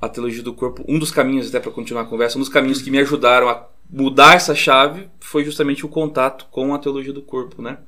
[0.00, 2.80] A teologia do corpo, um dos caminhos, até para continuar a conversa, um dos caminhos
[2.80, 7.22] que me ajudaram a mudar essa chave foi justamente o contato com a teologia do
[7.22, 7.78] corpo, né?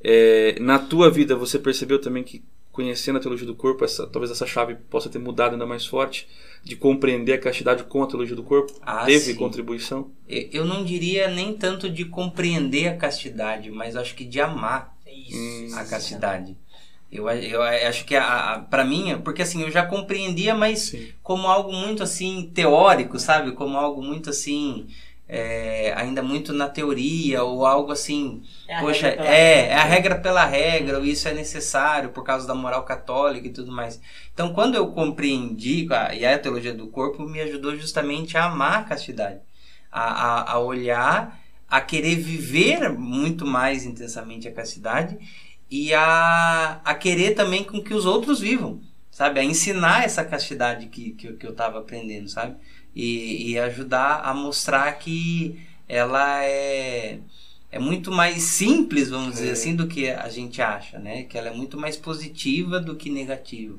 [0.00, 4.30] É, na tua vida, você percebeu também que conhecendo a teologia do corpo, essa, talvez
[4.30, 6.28] essa chave possa ter mudado ainda mais forte,
[6.62, 8.72] de compreender a castidade com a teologia do corpo?
[8.80, 9.34] Ah, Teve sim.
[9.34, 10.12] contribuição?
[10.28, 14.96] Eu não diria nem tanto de compreender a castidade, mas acho que de amar
[15.28, 15.76] isso.
[15.76, 16.56] a castidade.
[17.10, 21.08] Eu, eu acho que a, a, para mim, porque assim, eu já compreendia, mas Sim.
[21.22, 23.52] como algo muito assim teórico, sabe?
[23.52, 24.86] Como algo muito assim,
[25.28, 29.26] é, ainda muito na teoria, ou algo assim, É a poxa, é, regra.
[29.70, 33.52] é a regra pela regra, ou isso é necessário por causa da moral católica e
[33.52, 34.00] tudo mais.
[34.32, 35.86] Então, quando eu compreendi,
[36.18, 39.40] e a teologia do corpo me ajudou justamente a amar a castidade,
[39.90, 40.02] a,
[40.50, 41.38] a, a olhar,
[41.68, 45.18] a querer viver muito mais intensamente a castidade
[45.70, 49.40] e a, a querer também com que os outros vivam, sabe?
[49.40, 52.56] A ensinar essa castidade que, que, que eu estava aprendendo, sabe?
[52.98, 57.20] E, e ajudar a mostrar que ela é,
[57.70, 59.52] é muito mais simples, vamos dizer É.
[59.52, 61.24] assim, do que a gente acha, né?
[61.24, 63.78] Que ela é muito mais positiva do que negativa,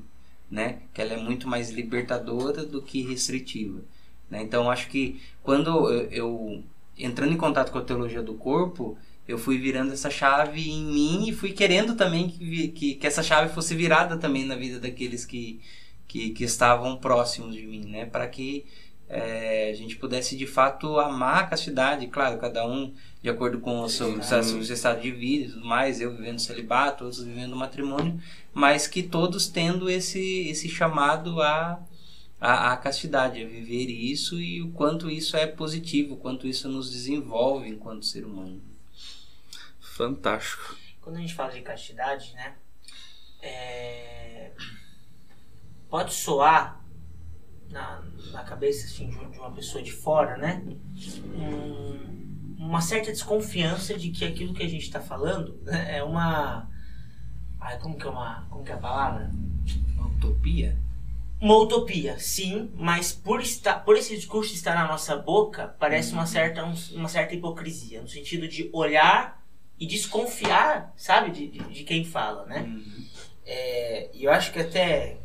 [0.49, 0.79] né?
[0.93, 3.81] Que ela é muito mais libertadora do que restritiva,
[4.29, 4.41] né?
[4.43, 6.63] Então, acho que quando eu, eu
[6.97, 11.29] entrando em contato com a teologia do corpo, eu fui virando essa chave em mim
[11.29, 15.25] e fui querendo também que, que, que essa chave fosse virada também na vida daqueles
[15.25, 15.61] que,
[16.07, 18.05] que, que estavam próximos de mim, né?
[18.05, 18.65] Para que
[19.09, 23.81] eh, a gente pudesse de fato amar a castidade, claro, cada um de acordo com
[23.81, 27.55] o seu, seu, seu estado de vida e tudo mais, eu vivendo celibato, outros vivendo
[27.55, 28.21] matrimônio,
[28.53, 31.81] mas que todos tendo esse, esse chamado a,
[32.39, 36.69] a, a castidade, a viver isso e o quanto isso é positivo, o quanto isso
[36.69, 38.61] nos desenvolve enquanto ser humano.
[39.81, 40.77] Fantástico.
[41.01, 42.53] Quando a gente fala de castidade, né?
[43.41, 44.51] é,
[45.89, 46.79] Pode soar
[47.69, 48.01] na,
[48.31, 50.63] na cabeça assim, de, uma pessoa de fora, né?
[51.35, 52.19] um-
[52.59, 56.69] uma certa desconfiança de que aquilo que a gente está falando né, é uma.
[57.59, 58.45] Ai, como que é uma.
[58.49, 59.31] Como que é a palavra?
[59.95, 60.77] Uma utopia?
[61.41, 66.25] Uma utopia, sim, mas por, estar, por esse discurso estar na nossa boca, parece uma
[66.25, 69.41] certa, um- uma certa hipocrisia, no sentido de olhar
[69.79, 72.69] e desconfiar, sabe, de, de, de quem fala, né?
[73.45, 75.17] É, e eu acho que até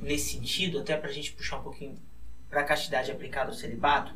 [0.00, 1.96] nesse sentido, até pra gente puxar um pouquinho
[2.48, 4.14] pra castidade aplicada ao celibato,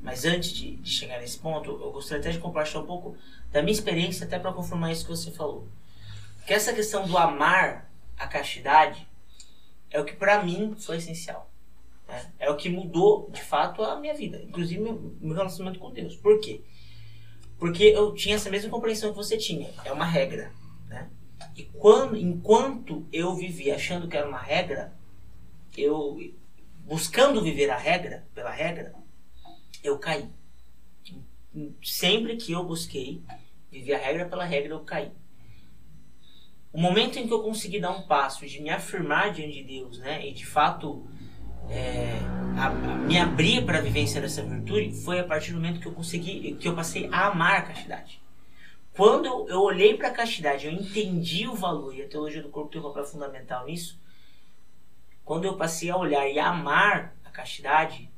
[0.00, 3.16] mas antes de, de chegar nesse ponto, eu gostaria até de compartilhar um pouco
[3.50, 5.66] da minha experiência, até pra confirmar isso que você falou.
[6.46, 9.06] Que essa questão do amar a castidade
[9.90, 11.50] é o que pra mim foi essencial.
[12.08, 12.32] né?
[12.38, 16.16] É o que mudou, de fato, a minha vida, inclusive meu, meu relacionamento com Deus.
[16.16, 16.62] Por quê?
[17.58, 19.70] Porque eu tinha essa mesma compreensão que você tinha.
[19.84, 20.52] É uma regra,
[20.88, 21.08] né?
[21.54, 24.92] E quando, enquanto eu vivia achando que era uma regra,
[25.76, 26.18] eu
[26.84, 28.94] buscando viver a regra pela regra,
[29.82, 30.28] eu caí.
[31.82, 33.22] Sempre que eu busquei
[33.70, 35.10] viver a regra pela regra, eu caí.
[36.72, 39.98] o momento em que eu consegui dar um passo de me afirmar diante de Deus,
[39.98, 41.06] né, e de fato
[41.68, 42.18] é,
[42.56, 45.86] a, a, me abrir para a vivência dessa virtude foi a partir do momento que
[45.86, 48.20] eu consegui, que eu passei a amar a castidade.
[48.94, 52.70] Quando eu, olhei para a castidade, eu entendi o valor, e a teologia do corpo
[52.70, 53.98] tem um papel fundamental nisso.
[55.32, 58.12] Quando eu passei a olhar e amar a castidade,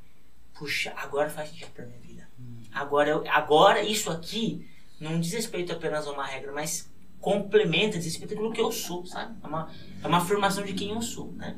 [0.53, 2.29] puxa, agora faz sentido para minha vida.
[2.73, 6.91] Agora, agora isso aqui não diz respeito apenas a uma regra, mas
[7.21, 9.33] complementa, diz respeito àquilo que eu sou, sabe?
[9.41, 9.71] É uma,
[10.03, 11.55] é uma afirmação de quem eu sou, né?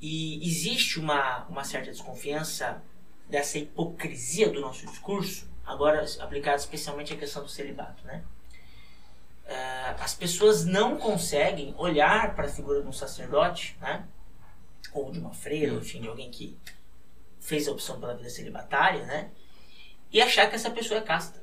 [0.00, 2.82] E existe uma, uma certa desconfiança
[3.30, 8.24] dessa hipocrisia do nosso discurso, agora aplicada especialmente à questão do celibato, né?
[10.00, 14.06] As pessoas não conseguem olhar para a figura de um sacerdote, né?
[14.92, 16.58] Ou de uma freira, enfim, de alguém que
[17.40, 19.30] fez a opção pela vida celibatária, né?
[20.10, 21.42] E achar que essa pessoa é casta,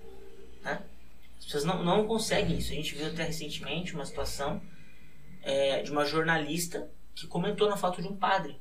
[0.64, 0.82] né?
[1.38, 2.72] As pessoas não, não conseguem isso.
[2.72, 4.62] A gente viu até recentemente uma situação
[5.44, 8.60] é, de uma jornalista que comentou na foto de um padre.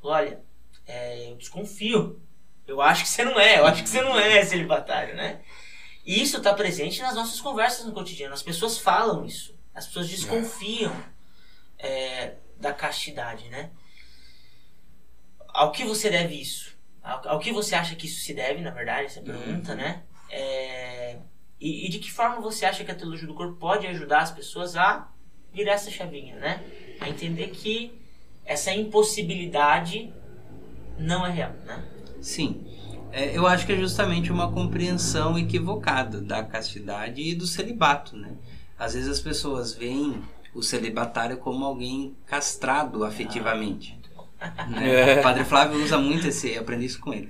[0.00, 0.42] Falou, olha,
[0.86, 2.20] é, eu desconfio.
[2.66, 5.42] Eu acho que você não é, eu acho que você não é celibatário, né?
[6.08, 8.32] E isso está presente nas nossas conversas no cotidiano.
[8.32, 9.54] As pessoas falam isso.
[9.74, 10.96] As pessoas desconfiam
[11.78, 13.68] é, da castidade, né?
[15.48, 16.74] Ao que você deve isso?
[17.02, 19.76] Ao, ao, que você acha que isso se deve, na verdade, essa pergunta, uhum.
[19.76, 20.02] né?
[20.30, 21.18] É,
[21.60, 24.30] e, e, de que forma você acha que a teologia do corpo pode ajudar as
[24.30, 25.12] pessoas a
[25.52, 26.64] virar essa chavinha, né?
[27.02, 28.00] A entender que
[28.46, 30.10] essa impossibilidade
[30.98, 31.86] não é real, né?
[32.22, 32.77] Sim.
[33.12, 38.32] É, eu acho que é justamente uma compreensão equivocada da castidade e do celibato, né?
[38.78, 40.22] Às vezes as pessoas veem
[40.54, 43.98] o celibatário como alguém castrado afetivamente.
[44.70, 45.16] Né?
[45.16, 45.20] É.
[45.20, 47.28] O padre Flávio usa muito esse, eu aprendi isso com ele.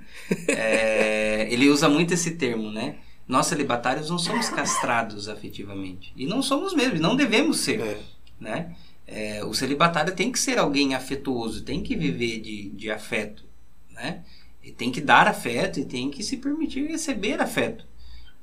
[0.48, 2.96] É, ele usa muito esse termo, né?
[3.26, 6.12] Nós celibatários não somos castrados afetivamente.
[6.16, 7.80] E não somos mesmo, não devemos ser.
[7.80, 7.98] É.
[8.40, 8.76] Né?
[9.06, 13.44] É, o celibatário tem que ser alguém afetuoso, tem que viver de, de afeto.
[13.90, 14.22] Né?
[14.68, 17.86] E tem que dar afeto e tem que se permitir receber afeto.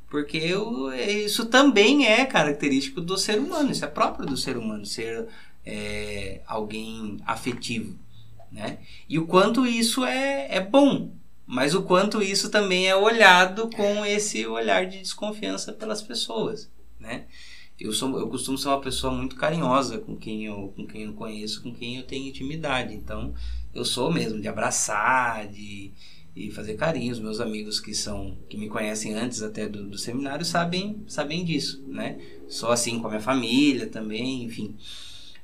[0.09, 4.87] Porque eu, isso também é característico do ser humano, isso é próprio do ser humano,
[4.87, 5.27] ser
[5.63, 7.95] é, alguém afetivo.
[8.51, 8.79] Né?
[9.07, 11.11] E o quanto isso é, é bom,
[11.45, 17.25] mas o quanto isso também é olhado com esse olhar de desconfiança pelas pessoas, né?
[17.77, 21.13] Eu sou eu costumo ser uma pessoa muito carinhosa com quem eu com quem eu
[21.13, 22.95] conheço, com quem eu tenho intimidade.
[22.95, 23.33] Então,
[23.73, 25.91] eu sou mesmo de abraçar, de
[26.35, 27.19] e fazer carinhos.
[27.19, 31.83] Meus amigos que são que me conhecem antes até do, do seminário sabem sabem disso,
[31.87, 32.19] né?
[32.47, 34.75] Sou assim com a minha família também, enfim.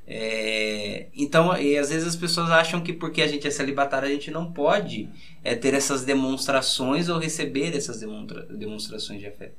[0.05, 4.11] É, então, e às vezes as pessoas acham que porque a gente é celibatário a
[4.11, 5.07] gente não pode
[5.43, 9.55] é, ter essas demonstrações ou receber essas demonstra demonstrações de afeto.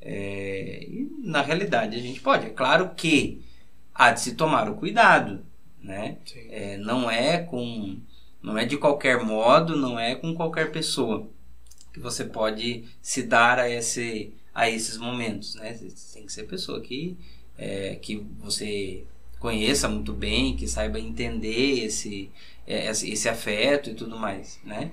[0.00, 0.86] É,
[1.22, 2.46] na realidade a gente pode.
[2.46, 3.42] É claro que
[3.94, 5.44] há de se tomar o cuidado,
[5.82, 6.16] né?
[6.48, 7.98] É, não é com,
[8.42, 11.28] não é de qualquer modo, não é com qualquer pessoa
[11.92, 15.78] que você pode se dar a esse a esses momentos, né?
[16.12, 17.16] Tem que ser pessoa que
[17.56, 19.04] é, que você
[19.38, 22.30] conheça muito bem, que saiba entender esse,
[22.66, 24.90] é, esse afeto e tudo mais, né?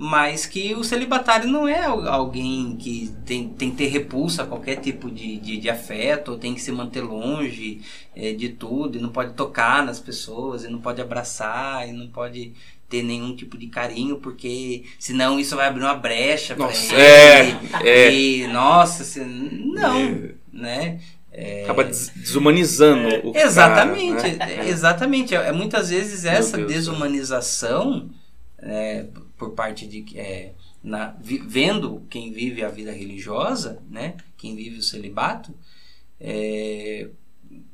[0.00, 4.76] Mas que o celibatário não é alguém que tem, tem que ter repulsa a qualquer
[4.76, 7.80] tipo de, de, de afeto, ou tem que se manter longe
[8.14, 12.06] é, de tudo, e não pode tocar nas pessoas, e não pode abraçar, e não
[12.06, 12.52] pode
[12.88, 16.94] ter nenhum tipo de carinho, porque senão isso vai abrir uma brecha para ele.
[17.84, 18.12] É, é.
[18.12, 20.30] E, nossa, se, não, é.
[20.52, 21.00] né?
[21.30, 21.64] É...
[21.64, 24.66] Acaba desumanizando é, o Exatamente, cara, né?
[24.66, 25.34] É, exatamente.
[25.34, 28.10] É, muitas vezes essa desumanização
[28.58, 34.56] é, por parte de é, na, vi, vendo quem vive a vida religiosa, né, quem
[34.56, 35.54] vive o celibato,
[36.20, 37.08] é,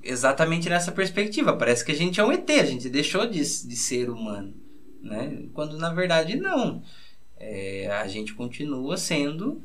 [0.03, 1.57] exatamente nessa perspectiva.
[1.57, 4.55] Parece que a gente é um ET, a gente deixou de, de ser humano,
[5.05, 5.45] né?
[5.53, 6.83] Quando na verdade não.
[7.37, 9.63] É, a gente continua sendo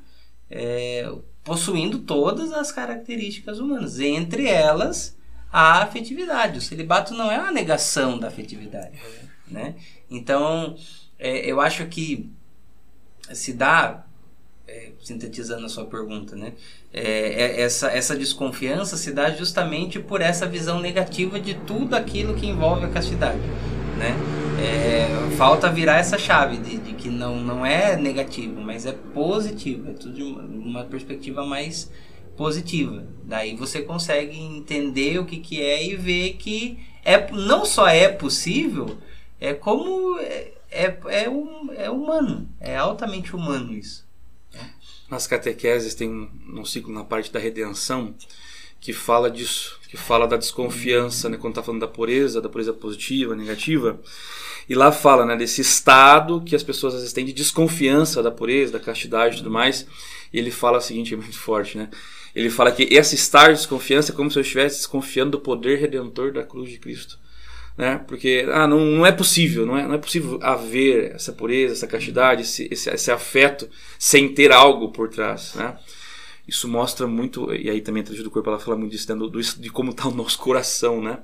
[0.49, 1.09] é,
[1.43, 5.17] possuindo todas as características humanas, entre elas
[5.51, 6.59] a afetividade.
[6.59, 8.99] O celibato não é uma negação da afetividade,
[9.47, 9.75] né?
[10.09, 10.75] Então,
[11.17, 12.29] é, eu acho que
[13.33, 14.05] se dá,
[14.67, 16.53] é, sintetizando a sua pergunta, né?
[16.91, 22.33] É, é, essa, essa desconfiança se dá justamente por essa visão negativa de tudo aquilo
[22.33, 23.39] que envolve a castidade,
[23.97, 24.15] né?
[24.59, 29.89] É, falta virar essa chave de, de, que não, não é negativo, mas é positivo,
[29.89, 31.89] é tudo de uma, uma, perspectiva mais
[32.35, 33.05] positiva.
[33.23, 38.09] Daí você consegue entender o que, que é e ver que é, não só é
[38.09, 38.97] possível,
[39.39, 44.08] é como é, é, é, um, é humano, é altamente humano isso.
[45.09, 46.29] Nas catequeses tem um,
[46.59, 48.13] um ciclo na parte da redenção
[48.79, 52.71] que fala disso, que fala da desconfiança, né, quando está falando da pureza, da pureza
[52.71, 53.99] positiva, negativa.
[54.69, 58.31] E lá fala né, desse estado que as pessoas às vezes têm de desconfiança da
[58.31, 59.85] pureza, da castidade e tudo mais.
[60.31, 61.89] E ele fala o seguinte, é muito forte, né?
[62.35, 65.79] Ele fala que esse estar de desconfiança é como se eu estivesse desconfiando do poder
[65.79, 67.19] redentor da cruz de Cristo.
[67.79, 67.97] Né?
[68.05, 71.87] Porque ah, não, não é possível, não é, não é possível haver essa pureza, essa
[71.87, 75.53] castidade, esse, esse, esse afeto sem ter algo por trás.
[75.55, 75.77] Né?
[76.45, 79.17] Isso mostra muito, e aí também a do corpo ela fala muito disso, né?
[79.17, 81.01] do, do, de como está o nosso coração.
[81.01, 81.19] Né?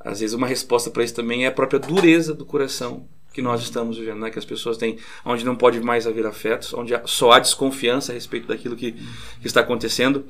[0.00, 3.62] Às vezes uma resposta para isso também é a própria dureza do coração que nós
[3.62, 4.30] estamos vivendo, né?
[4.30, 8.14] que as pessoas têm, onde não pode mais haver afetos, onde só há desconfiança a
[8.14, 10.26] respeito daquilo que, que está acontecendo.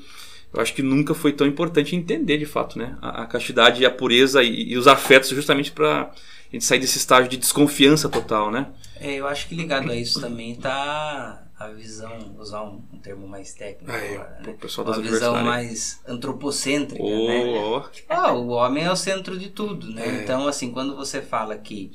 [0.53, 2.97] Eu acho que nunca foi tão importante entender de fato né?
[3.03, 6.12] a, a castidade e a pureza e, e os afetos, justamente para a
[6.53, 8.51] gente sair desse estágio de desconfiança total.
[8.51, 8.66] Né?
[9.01, 13.26] É, eu acho que ligado a isso também está a visão, usar um, um, termo
[13.26, 14.14] mais técnico ah, é.
[14.14, 14.57] agora, né?
[14.76, 17.44] uma visão mais antropocêntrica, oh, né?
[17.47, 17.82] Oh.
[18.11, 20.07] Ah, o homem é o centro de tudo, né?
[20.07, 20.22] É.
[20.22, 21.92] Então, assim, quando você fala que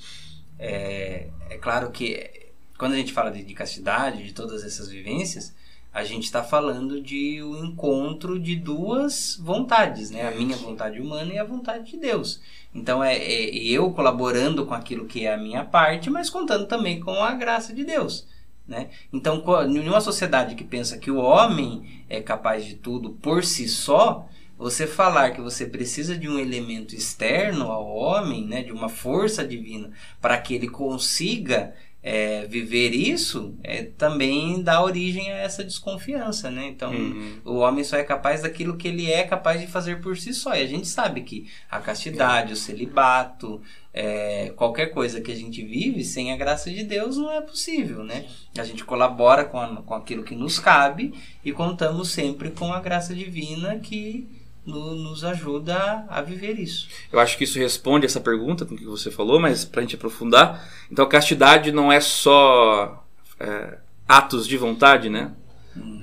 [0.58, 2.30] é, é claro que
[2.76, 5.54] quando a gente fala de, de castidade, de todas essas vivências,
[5.94, 10.28] a gente está falando de o um encontro de duas vontades, né?
[10.28, 12.42] A minha vontade humana e a vontade de Deus.
[12.74, 17.02] Então é, é, eu colaborando com aquilo que é a minha parte, mas contando também
[17.02, 18.26] com a graça de Deus.
[18.66, 18.90] Né?
[19.12, 23.68] Então, em uma sociedade que pensa que o homem é capaz de tudo por si
[23.68, 28.88] só, você falar que você precisa de um elemento externo ao homem, né, de uma
[28.88, 31.74] força divina, para que ele consiga
[32.04, 36.68] é, viver isso, é, também dá origem a essa desconfiança, né?
[36.68, 37.38] Então, Uhum.
[37.46, 40.56] o homem só é capaz daquilo que ele é capaz de fazer por si só.
[40.56, 43.62] E a gente sabe que a castidade, o celibato,
[43.94, 48.04] é, qualquer coisa que a gente vive sem a graça de Deus não é possível,
[48.04, 48.26] né?
[48.58, 51.14] A gente colabora com, a- com aquilo que nos cabe
[51.46, 54.28] e contamos sempre com a graça divina que
[54.66, 56.88] no- nos ajuda a, viver isso.
[57.12, 59.96] Eu acho que isso responde essa pergunta com que você falou, mas para a gente
[59.96, 63.06] aprofundar, então castidade não é só
[63.40, 65.34] é, atos de vontade, né?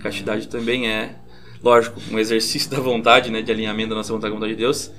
[0.01, 1.17] Castidade também é,
[1.63, 3.43] lógico, um exercício da vontade, né?
[3.43, 4.91] De alinhamento da nossa vontade com a vontade de Deus,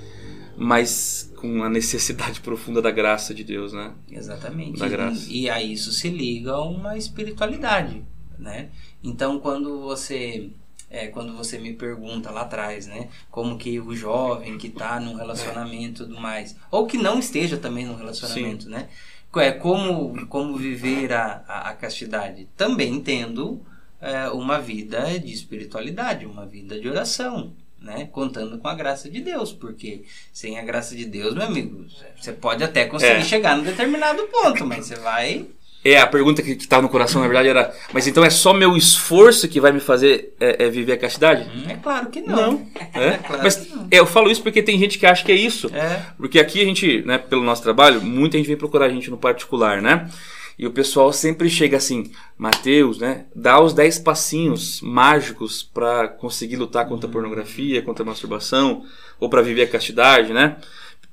[0.56, 3.92] mas com a necessidade profunda da graça de Deus, né?
[4.10, 4.78] Exatamente.
[4.78, 5.26] Da graça.
[5.28, 8.02] E, e a isso se liga uma espiritualidade,
[8.38, 8.68] né?
[9.02, 10.50] Então, quando você
[10.90, 15.14] é, quando você me pergunta lá atrás, né, como que o jovem que está num
[15.14, 18.88] relacionamento e tudo mais, ou que não esteja também num relacionamento, né,
[19.36, 23.64] é como como viver a, a, a castidade, também tendo
[24.00, 28.08] é, uma vida de espiritualidade, uma vida de oração, né?
[28.12, 31.86] Contando com a graça de Deus, porque sem a graça de Deus, meu amigo,
[32.18, 33.22] você pode até conseguir É.
[33.22, 35.46] chegar num determinado ponto, mas você vai.
[35.82, 38.76] É, a pergunta que estava no coração, na verdade, era: mas então é só meu
[38.76, 41.48] esforço que vai me fazer é, é, viver a castidade?
[41.68, 42.66] É claro que não.
[42.92, 43.12] É?
[43.18, 43.88] claro mas que não.
[43.90, 45.70] é, eu falo isso porque tem gente que acha que é isso.
[45.74, 46.02] É.
[46.18, 49.16] Porque aqui a gente, né, pelo nosso trabalho, muita gente vem procurar a gente no
[49.16, 50.10] particular, né?
[50.58, 53.24] E o pessoal sempre chega assim, Mateus, né?
[53.34, 58.84] Dá os 10 passinhos mágicos para conseguir lutar contra a pornografia, contra a masturbação,
[59.18, 60.56] ou para viver a castidade, né?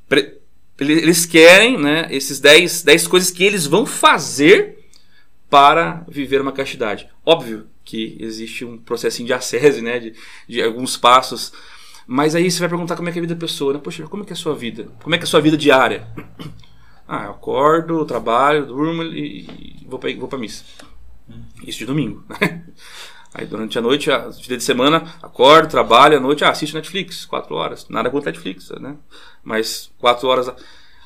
[0.10, 0.34] Pre-
[0.80, 4.78] Eles querem, né, esses 10, 10 coisas que eles vão fazer
[5.50, 7.10] para viver uma castidade.
[7.26, 10.14] Óbvio que existe um processinho de acese, né, de,
[10.48, 11.52] de alguns passos
[12.08, 13.80] mas aí você vai perguntar como é que é a vida da pessoa, né?
[13.84, 14.88] Poxa, como é que é a sua vida?
[15.04, 16.08] Como é que é a sua vida diária?
[17.10, 20.66] Ah, eu acordo, trabalho, durmo e, e vou pra, vou pra missa.
[21.66, 22.26] Isso de domingo.
[23.38, 24.10] Aí durante a noite,
[24.42, 27.88] dia de semana, acordo, trabalho, à noite, ah, assisto Netflix, quatro horas.
[27.88, 28.96] Nada contra Netflix, né?
[29.44, 30.52] Mas quatro horas.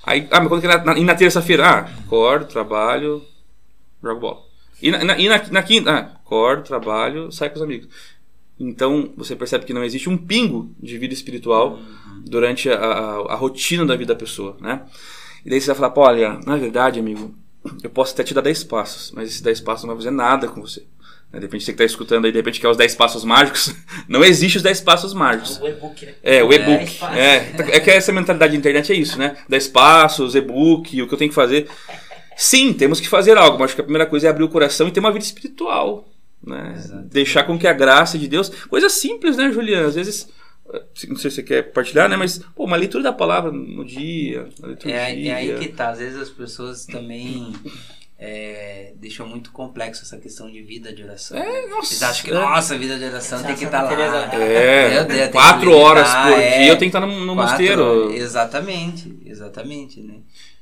[0.01, 1.67] Aí, ah, mas quando que é na, e na terça-feira?
[1.67, 3.21] Ah, acordo, trabalho,
[4.01, 4.39] jogo bola.
[4.81, 5.91] E na, na, e na, na quinta?
[5.91, 7.89] Ah, acordo, trabalho, saio com os amigos.
[8.57, 11.79] Então você percebe que não existe um pingo de vida espiritual
[12.25, 14.83] durante a, a, a rotina da vida da pessoa, né?
[15.45, 17.35] E daí você vai falar, pô, olha, na verdade, amigo,
[17.83, 20.47] eu posso até te dar 10 passos, mas esses 10 passos não vai fazer nada
[20.47, 20.85] com você.
[21.31, 21.39] Né?
[21.39, 23.73] De repente você que está escutando aí, de repente quer os 10 passos mágicos.
[24.07, 25.59] Não existe os 10 passos mágicos.
[25.59, 26.13] O e-book, né?
[26.23, 26.95] É, o Dez e-book.
[26.99, 27.17] passos.
[27.17, 29.37] É, é que essa mentalidade de internet é isso, né?
[29.47, 31.67] 10 passos, e-book, o que eu tenho que fazer.
[32.35, 34.87] Sim, temos que fazer algo, mas acho que a primeira coisa é abrir o coração
[34.87, 36.07] e ter uma vida espiritual.
[36.43, 36.73] Né?
[36.75, 37.03] Exato.
[37.03, 38.49] Deixar com que a graça de Deus.
[38.67, 39.87] Coisa simples, né, Juliana?
[39.87, 40.27] Às vezes.
[40.73, 42.17] eh, Não sei se você quer partilhar, né?
[42.17, 44.47] Mas, pô, uma leitura da palavra no dia.
[44.85, 45.89] É, é aí que tá.
[45.89, 47.53] Às vezes as pessoas também
[48.23, 51.35] é, deixam muito complexo essa questão de vida de oração.
[51.35, 51.91] É, nossa.
[51.91, 52.33] Eles acham que, é.
[52.35, 54.35] nossa, vida de oração tem que estar Teresa- lá.
[54.35, 56.59] É, Meu Deus, quatro horas por é.
[56.59, 58.13] dia eu tenho que estar no, no Quatro- mosteiro.
[58.13, 60.19] Exatamente, exatamente, né?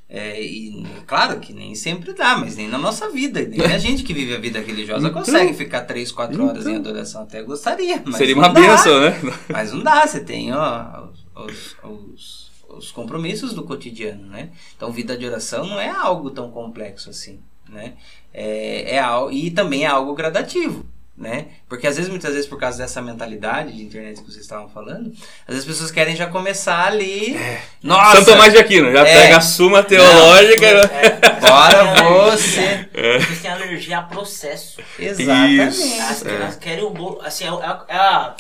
[0.08, 3.42] É, e claro que nem sempre dá, mas nem na nossa vida.
[3.42, 6.72] Nem a gente que vive a vida religiosa então, consegue ficar 3, 4 horas então,
[6.72, 7.24] em adoração.
[7.24, 8.02] Até gostaria.
[8.06, 9.20] Mas seria uma bênção, né?
[9.50, 14.50] Mas não dá, você tem ó, os, os, os compromissos do cotidiano, né?
[14.76, 17.40] Então, vida de oração não é algo tão complexo assim,
[17.70, 17.94] né?
[18.34, 20.86] É, é, e também é algo gradativo
[21.20, 21.48] né?
[21.68, 25.12] Porque às vezes, muitas vezes, por causa dessa mentalidade de internet que vocês estavam falando,
[25.46, 27.36] às vezes as pessoas querem já começar ali.
[27.36, 27.62] É.
[27.84, 28.24] Nossa!
[28.24, 29.22] São Tomás de Aquino, já é.
[29.24, 30.74] pega a suma teológica.
[30.74, 31.40] Não, é.
[31.42, 32.90] Bora você!
[32.94, 33.20] É.
[33.20, 34.82] Vocês têm alergia a processo.
[34.98, 36.00] Exatamente.
[36.00, 37.22] As, elas querem um bolo.
[37.22, 38.36] Assim, é, é, a,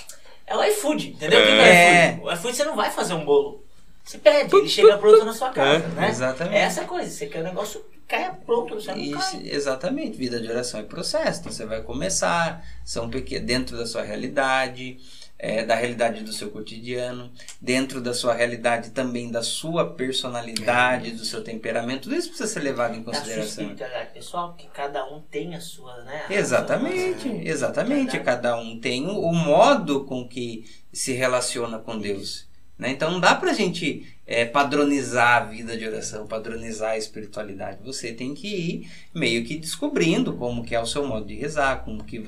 [0.48, 1.40] é o iFood, entendeu?
[1.40, 2.18] É.
[2.24, 3.62] O iFood você não vai fazer um bolo.
[4.06, 6.10] Você pede, ele chega pronto na sua casa, é, né?
[6.10, 6.56] Exatamente.
[6.56, 9.42] É essa coisa, você quer um negócio caia pronto, você não Isso, cai.
[9.46, 11.42] Exatamente, vida de oração é processo.
[11.42, 14.98] Então você vai começar, são pequenos, dentro da sua realidade,
[15.38, 17.32] é, da realidade do seu cotidiano,
[17.62, 21.14] dentro da sua realidade também da sua personalidade, é.
[21.14, 23.76] do seu temperamento, tudo isso precisa ser levado em consideração.
[23.76, 26.26] Da sua pessoal, que cada um tem a sua, né?
[26.32, 28.20] Exatamente, sua, exatamente.
[28.20, 32.49] Cada um tem o, o modo com que se relaciona com Deus.
[32.80, 32.92] Né?
[32.92, 37.80] Então não dá pra gente é, padronizar a vida de oração, padronizar a espiritualidade.
[37.84, 41.84] Você tem que ir meio que descobrindo como que é o seu modo de rezar,
[41.84, 42.24] como que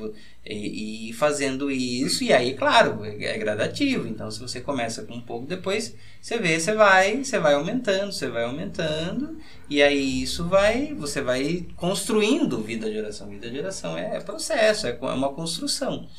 [0.45, 2.22] e, e fazendo isso.
[2.26, 4.06] E aí, claro, é, é gradativo.
[4.06, 8.12] Então, se você começa com um pouco, depois você vê, você vai, você vai aumentando,
[8.12, 9.38] você vai aumentando.
[9.70, 13.30] E aí isso vai, você vai construindo vida de oração.
[13.30, 16.10] Vida de oração é, é processo, é uma construção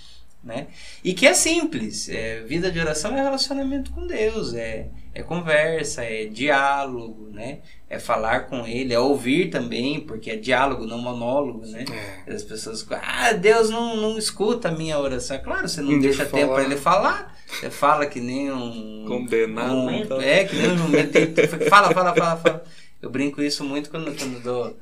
[0.42, 0.66] né?
[1.04, 2.08] E que é simples.
[2.08, 7.60] É, vida de oração é relacionamento com Deus, é, é conversa, é diálogo, né?
[7.88, 11.84] É falar com Ele, é ouvir também, porque é diálogo, não monólogo, né?
[12.26, 12.32] É.
[12.32, 15.38] As pessoas ah, Deus não, não escuta a minha oração.
[15.42, 16.42] Claro, você não deixa falar.
[16.42, 17.36] tempo para Ele falar.
[17.46, 19.04] Você fala que nem um...
[19.06, 19.74] Condenado.
[19.74, 21.68] Um, é, que nem um.
[21.68, 22.64] Fala, fala, fala, fala.
[23.00, 24.76] Eu brinco isso muito quando, quando dou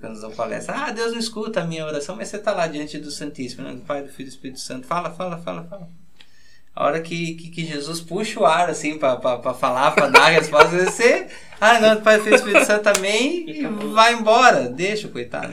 [0.00, 2.98] quando dão palestra, ah, Deus não escuta a minha oração, mas você está lá diante
[2.98, 3.74] do Santíssimo, né?
[3.74, 4.86] do Pai, do Filho e do Espírito Santo.
[4.86, 5.88] Fala, fala, fala, fala.
[6.74, 9.18] A hora que, que, que Jesus puxa o ar, assim, para
[9.54, 11.28] falar, para dar a resposta, você,
[11.60, 15.08] ah, não, do Pai, do Filho e do Espírito Santo também, e vai embora, deixa
[15.08, 15.52] coitado.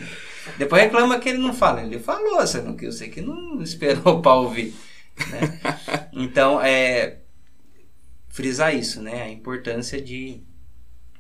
[0.58, 1.82] Depois reclama que ele não fala.
[1.82, 4.74] Ele falou, você não, eu sei que não esperou para ouvir.
[5.30, 5.60] Né?
[6.18, 7.18] Então, é,
[8.30, 9.24] frisar isso, né?
[9.24, 10.42] A importância de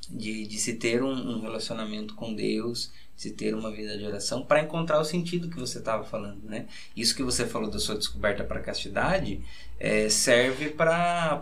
[0.09, 4.05] de, de se ter um, um relacionamento com Deus, de se ter uma vida de
[4.05, 6.65] oração para encontrar o sentido que você estava falando, né?
[6.95, 9.41] Isso que você falou da sua descoberta para a castidade
[9.79, 11.37] é, serve para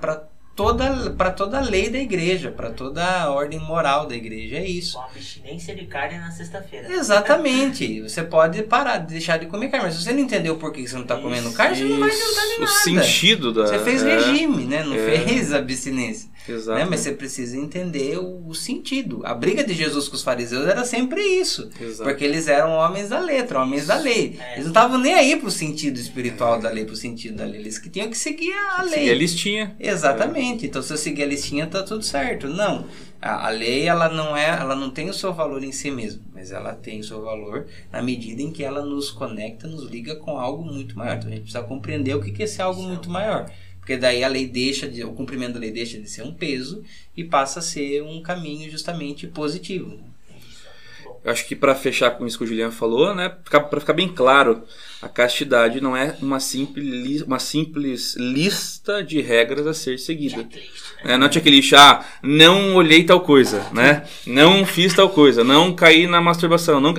[0.55, 4.67] toda para toda a lei da igreja, para toda a ordem moral da igreja, é
[4.67, 4.97] isso.
[4.97, 6.91] Uma abstinência de carne na sexta-feira.
[6.91, 8.01] Exatamente.
[8.01, 10.95] você pode parar, deixar de comer carne, mas se você não entendeu por que você
[10.95, 12.63] não está comendo carne, isso, você não vai ajudar em nada.
[12.63, 14.83] O sentido da Você fez é, regime, né?
[14.83, 15.19] Não é.
[15.19, 16.29] fez abstinência.
[16.47, 16.77] Exato.
[16.77, 16.85] Né?
[16.85, 19.21] Mas você precisa entender o, o, sentido.
[19.23, 21.69] A briga de Jesus com os fariseus era sempre isso.
[21.79, 22.09] Exato.
[22.09, 24.37] Porque eles eram homens da letra, homens da lei.
[24.39, 24.53] É.
[24.53, 27.61] Eles não estavam nem aí pro sentido espiritual da lei, pro sentido da lei.
[27.61, 28.93] Eles que tinham que seguir a lei.
[28.93, 29.75] Seguir a listinha.
[29.79, 30.65] Exatamente.
[30.65, 30.67] É.
[30.67, 32.47] Então se eu seguir a listinha, tá tudo certo.
[32.47, 32.85] Não.
[33.21, 36.21] A, a lei ela não é, ela não tem o seu valor em si mesma,
[36.33, 40.17] mas ela tem o seu valor na medida em que ela nos conecta, nos liga
[40.17, 41.15] com algo muito maior.
[41.15, 43.49] Então a gente precisa compreender o que é esse algo muito maior.
[43.83, 46.81] Porque daí a lei deixa de, o cumprimento da lei deixa de ser um peso
[47.17, 49.99] e passa a ser um caminho justamente positivo.
[51.21, 54.07] Eu acho que para fechar com isso que o Juliano falou, né, para ficar bem
[54.07, 54.63] claro,
[55.01, 60.47] a castidade não é uma simples, uma simples lista de regras a ser seguida.
[61.03, 64.05] É, não é checklist, ah, não olhei tal coisa, né?
[64.25, 66.93] Não fiz tal coisa, não caí na masturbação, não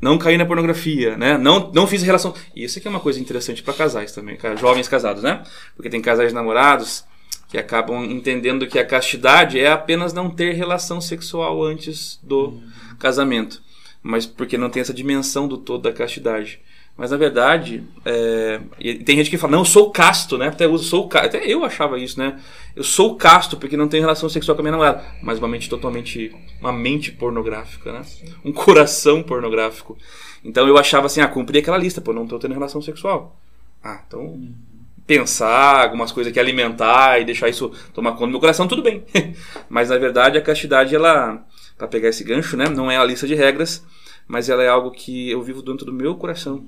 [0.00, 1.36] não cair na pornografia, né?
[1.36, 2.34] Não, não fiz relação.
[2.54, 5.42] E isso aqui é uma coisa interessante para casais também, jovens casados, né?
[5.74, 7.04] Porque tem casais namorados
[7.48, 12.70] que acabam entendendo que a castidade é apenas não ter relação sexual antes do uhum.
[12.98, 13.62] casamento,
[14.02, 16.60] mas porque não tem essa dimensão do todo da castidade.
[16.98, 18.60] Mas na verdade, é,
[19.04, 20.48] tem gente que fala, não, eu sou casto, né?
[20.48, 21.26] Até eu sou casto.
[21.26, 22.40] Até eu achava isso, né?
[22.74, 25.04] Eu sou casto porque não tenho relação sexual com a minha namorada.
[25.22, 26.34] Mas uma mente totalmente.
[26.60, 28.02] Uma mente pornográfica, né?
[28.44, 29.96] Um coração pornográfico.
[30.44, 33.40] Então eu achava assim, ah, cumpri aquela lista, pô, não tô tendo relação sexual.
[33.80, 34.36] Ah, então.
[35.06, 39.04] Pensar algumas coisas que alimentar e deixar isso tomar conta do meu coração, tudo bem.
[39.70, 41.46] mas na verdade a castidade, ela.
[41.76, 42.68] para pegar esse gancho, né?
[42.68, 43.86] Não é a lista de regras,
[44.26, 46.66] mas ela é algo que eu vivo dentro do meu coração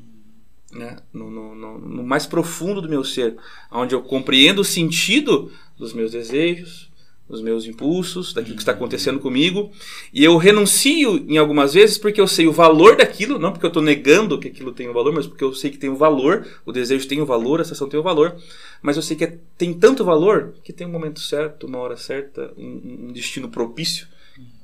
[0.72, 0.96] né?
[1.12, 3.36] No, no, no, no, mais profundo do meu ser,
[3.70, 6.90] onde eu compreendo o sentido dos meus desejos,
[7.28, 9.70] dos meus impulsos, daquilo que está acontecendo comigo,
[10.12, 13.68] e eu renuncio em algumas vezes porque eu sei o valor daquilo, não porque eu
[13.68, 16.46] estou negando que aquilo tem um valor, mas porque eu sei que tem um valor,
[16.66, 18.36] o desejo tem um valor, a sensação tem um valor,
[18.82, 21.96] mas eu sei que é, tem tanto valor que tem um momento certo, uma hora
[21.96, 24.08] certa, um, um destino propício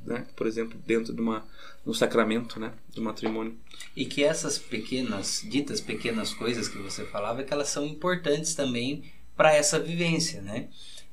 [0.06, 0.26] né?
[0.34, 1.44] Por exemplo, dentro de uma
[1.86, 3.56] um sacramento, né, do matrimônio.
[3.94, 9.04] E que essas pequenas, ditas pequenas coisas que você falava, que elas são importantes também
[9.36, 10.66] para essa vivência, né?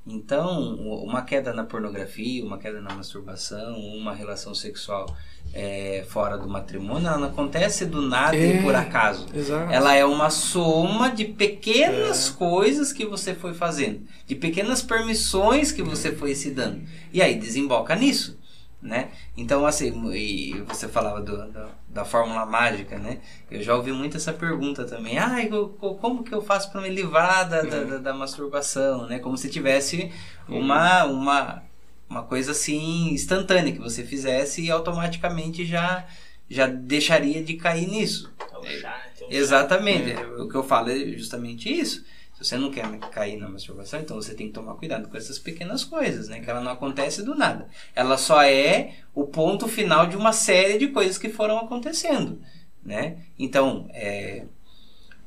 [0.05, 5.15] Então, uma queda na pornografia, uma queda na masturbação, uma relação sexual
[5.53, 9.27] é, fora do matrimônio, ela não acontece do nada é, e por acaso.
[9.33, 9.71] Exato.
[9.71, 12.33] Ela é uma soma de pequenas é.
[12.33, 16.81] coisas que você foi fazendo, de pequenas permissões que você foi se dando.
[17.13, 18.42] E aí desemboca nisso
[18.83, 19.11] né?
[19.37, 23.19] Então, assim, e você falava do, do, da fórmula mágica, né?
[23.49, 25.17] Eu já ouvi muito essa pergunta também.
[25.17, 25.37] Ah,
[25.79, 29.19] como que eu faço para me livrar da, da, da, da, masturbação, né?
[29.19, 30.11] Como se tivesse
[30.49, 31.63] uma, uma,
[32.09, 36.05] uma coisa assim instantânea que você fizesse e automaticamente já,
[36.49, 38.33] já deixaria de cair nisso.
[38.35, 39.03] Então, já, né?
[39.15, 40.11] então, Exatamente.
[40.11, 40.25] É.
[40.41, 42.03] O que eu falo é justamente isso
[42.39, 45.83] você não quer cair na masturbação, então você tem que tomar cuidado com essas pequenas
[45.83, 46.39] coisas, né?
[46.39, 47.67] Que ela não acontece do nada.
[47.95, 52.41] Ela só é o ponto final de uma série de coisas que foram acontecendo,
[52.83, 53.17] né?
[53.37, 54.45] Então, é,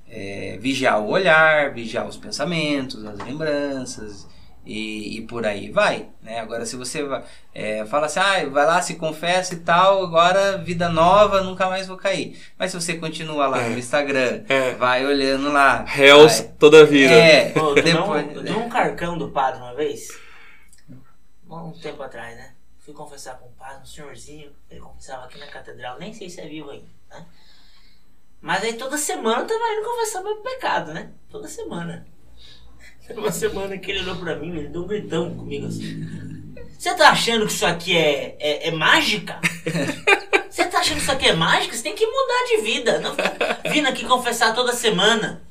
[0.08, 4.26] é vigiar o olhar, vigiar os pensamentos, as lembranças,
[4.66, 6.40] e, e, por aí vai, né?
[6.40, 7.06] Agora se você
[7.54, 11.86] é, fala assim, ah, vai lá, se confessa e tal, agora vida nova, nunca mais
[11.86, 12.36] vou cair.
[12.58, 13.68] Mas se você continua lá é.
[13.68, 14.72] no Instagram, é.
[14.72, 15.86] vai olhando lá.
[15.96, 17.14] Hells vai, toda a vida.
[17.14, 20.08] É, Pô, depois, um, eu um carcão do padre uma vez,
[21.48, 22.52] um tempo atrás, né?
[22.80, 26.40] Fui confessar com o padre, um senhorzinho, ele confessava aqui na catedral, nem sei se
[26.40, 27.24] é vivo ainda, né?
[28.40, 31.10] Mas aí toda semana eu tava indo confessar meu pecado, né?
[31.30, 32.06] Toda semana.
[33.14, 36.26] Uma semana que ele olhou pra mim, ele deu um gritão comigo assim.
[36.78, 39.40] Você tá achando que isso aqui é, é, é mágica?
[40.48, 41.74] Você tá achando que isso aqui é mágica?
[41.74, 43.00] Você tem que mudar de vida.
[43.00, 43.14] Não
[43.70, 45.42] vindo aqui confessar toda semana.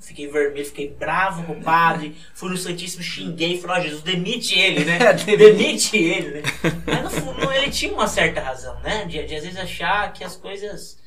[0.00, 2.16] Fiquei vermelho, fiquei bravo com o padre.
[2.34, 3.60] Fui no Santíssimo, xinguei.
[3.60, 4.98] Falei, ó, oh, Jesus, demite ele, né?
[5.36, 6.42] demite ele, né?
[6.86, 9.04] Mas no fundo, ele tinha uma certa razão, né?
[9.04, 10.98] De, de às vezes achar que as coisas.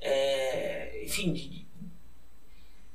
[0.00, 1.61] É, enfim, de,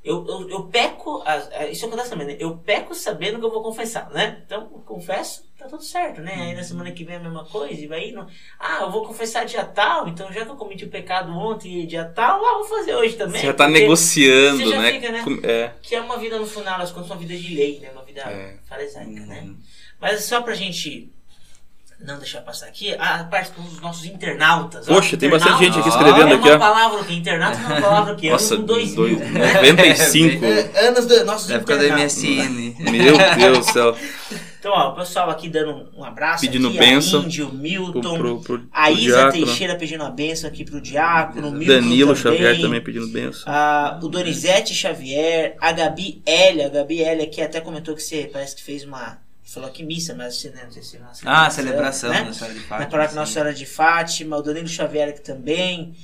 [0.07, 1.21] eu, eu, eu peco,
[1.69, 2.37] isso acontece também, né?
[2.39, 4.41] Eu peco sabendo que eu vou confessar, né?
[4.45, 6.33] Então, confesso, tá tudo certo, né?
[6.33, 8.25] Aí na semana que vem a mesma coisa, e vai indo.
[8.57, 12.05] Ah, eu vou confessar dia tal, então já que eu cometi o pecado ontem, dia
[12.05, 13.41] tal, ah, vou fazer hoje também.
[13.41, 14.91] Você já tá negociando, você já né?
[14.93, 15.23] Fica, né?
[15.43, 15.71] É.
[15.81, 17.91] Que é uma vida no final, das contas, uma vida de lei, né?
[17.91, 18.55] Uma vida é.
[18.65, 19.41] farisaica, né?
[19.41, 19.47] uhum.
[19.47, 19.55] né?
[19.99, 21.11] Mas só pra gente
[21.99, 24.85] não deixar passar aqui, a parte dos nossos internautas.
[24.85, 26.47] Poxa, ó, tem bastante gente aqui escrevendo é aqui.
[26.47, 28.95] É uma palavra que internauta é uma palavra que Nossa, ano 2000.
[28.95, 29.53] Dois, né?
[29.53, 30.45] 95.
[30.47, 32.75] É, anos do nossos época do MSN.
[32.79, 33.97] Meu Deus do céu.
[34.59, 36.45] Então, ó, o pessoal aqui dando um abraço.
[36.45, 37.21] Pedindo aqui, bênção.
[37.21, 38.01] A Índio, Milton.
[38.01, 39.45] Pro, pro, pro, a Isa diácono.
[39.45, 41.51] Teixeira pedindo a bênção aqui pro Diácono.
[41.51, 43.43] Milton Danilo também, Xavier também pedindo bênção.
[43.47, 45.55] Ah, o Donizete Xavier.
[45.59, 46.67] A Gabi Elia.
[46.67, 49.19] A Gabi Elia que até comentou que você parece que fez uma
[49.53, 52.23] falou que missa, mas você não sei se é Ah, celebração né?
[52.23, 52.79] Nossa Senhora de Fátima.
[52.79, 55.95] Na paróquia Nossa Senhora de Fátima, o Danilo Xavier aqui também.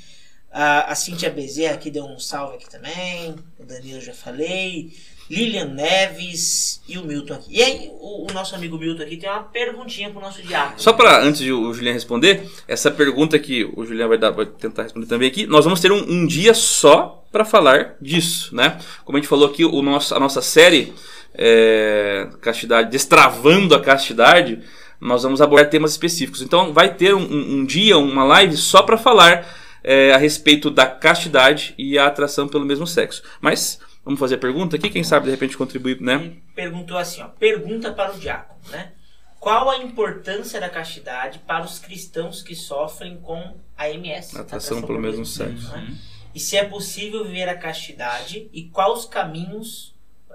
[0.52, 3.36] A, a Cíntia Bezerra aqui deu um salve aqui também.
[3.60, 4.94] O Danilo já falei.
[5.30, 7.58] Lilian Neves e o Milton aqui.
[7.58, 10.80] E aí, o, o, nosso amigo Milton aqui tem uma perguntinha pro nosso diácono.
[10.80, 14.46] Só para antes de o Julian responder, essa pergunta que o Julian vai, dar, vai
[14.46, 18.80] tentar responder também aqui, nós vamos ter um, um dia só para falar disso, né?
[19.06, 20.94] Como a gente falou aqui, o nosso, a nossa série
[21.34, 24.62] é, castidade, destravando a castidade,
[25.00, 26.42] nós vamos abordar temas específicos.
[26.42, 29.46] Então vai ter um, um dia, uma live só para falar
[29.84, 33.22] é, a respeito da castidade e a atração pelo mesmo sexo.
[33.42, 36.34] Mas vamos fazer a pergunta aqui, quem sabe de repente contribuir, né?
[36.56, 38.92] Perguntou assim, ó, pergunta para o diácono, né?
[39.40, 44.30] Qual a importância da castidade para os cristãos que sofrem com a MS?
[44.30, 45.70] Atração, atração pelo, pelo mesmo sexo.
[45.70, 45.98] Né?
[46.34, 49.93] E se é possível viver a castidade e quais os caminhos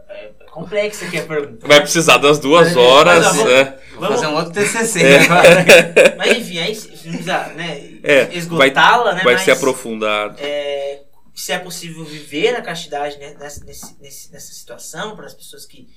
[0.08, 1.66] é complexa aqui a pergunta.
[1.66, 3.24] Vai precisar das duas horas.
[3.24, 3.78] Mas, vamos, é.
[3.94, 5.18] vamos fazer um outro TCC é.
[5.20, 5.64] agora.
[6.16, 9.22] Mas enfim, aí precisa né, é, esgotá-la, né?
[9.22, 10.36] Vai mas, ser aprofundado.
[10.38, 11.02] É,
[11.34, 15.88] se é possível viver a castidade né, nessa, nesse, nessa situação, para as pessoas que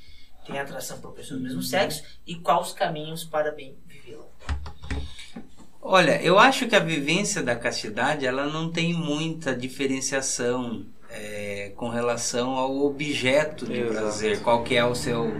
[0.45, 1.65] têm atração por pessoas do mesmo uhum.
[1.65, 4.25] sexo, e quais os caminhos para bem vivê-la.
[5.81, 11.89] Olha, eu acho que a vivência da castidade ela não tem muita diferenciação é, com
[11.89, 13.93] relação ao objeto de Exato.
[13.93, 15.31] prazer, qual que é o seu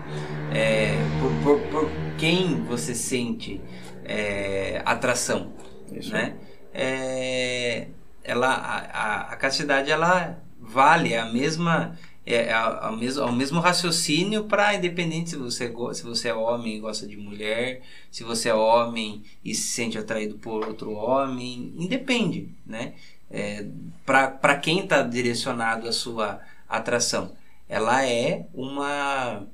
[0.53, 3.61] é, por, por, por, quem você sente
[4.03, 5.53] é, atração,
[5.91, 6.11] Isso.
[6.11, 6.36] né?
[6.74, 7.88] É,
[8.24, 14.43] ela a, a, castidade ela vale a mesma é a, a mesmo, ao mesmo raciocínio
[14.43, 18.53] para independente se você se você é homem e gosta de mulher, se você é
[18.53, 22.93] homem e se sente atraído por outro homem, independe, né?
[23.32, 23.65] É,
[24.05, 27.32] para quem está direcionado a sua atração.
[27.67, 29.47] Ela é uma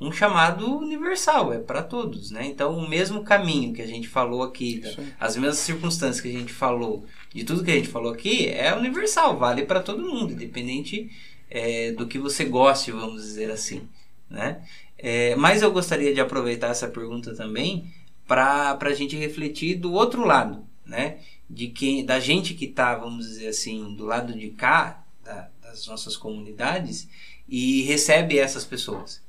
[0.00, 2.46] um chamado universal, é para todos, né?
[2.46, 4.80] Então, o mesmo caminho que a gente falou aqui,
[5.18, 7.04] as mesmas circunstâncias que a gente falou,
[7.34, 11.10] de tudo que a gente falou aqui, é universal, vale para todo mundo, independente
[11.50, 13.88] é, do que você goste, vamos dizer assim,
[14.30, 14.62] né?
[14.96, 17.92] É, mas eu gostaria de aproveitar essa pergunta também
[18.26, 21.18] para a gente refletir do outro lado, né?
[21.50, 25.86] De quem, da gente que está, vamos dizer assim, do lado de cá, da- das
[25.86, 27.08] nossas comunidades,
[27.48, 29.22] e recebe essas pessoas,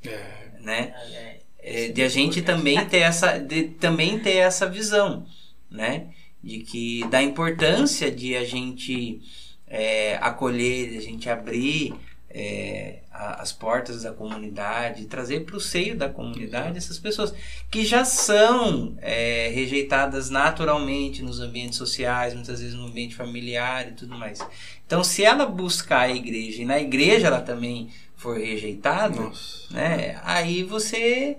[0.61, 0.93] né?
[1.13, 5.26] É, É, de a gente também ter essa de também ter essa visão
[5.70, 6.07] né?
[6.43, 9.22] De que da importância de a gente
[9.67, 11.93] é, acolher de a gente abrir
[12.32, 17.34] é, a- as portas da comunidade trazer para o seio da comunidade essas pessoas
[17.71, 23.91] que já são é, rejeitadas naturalmente nos ambientes sociais muitas vezes no ambiente familiar e
[23.93, 24.39] tudo mais
[24.86, 29.73] então se ela buscar a igreja e na igreja ela também for rejeitada Nossa.
[29.73, 30.19] né?
[30.23, 31.38] Aí você,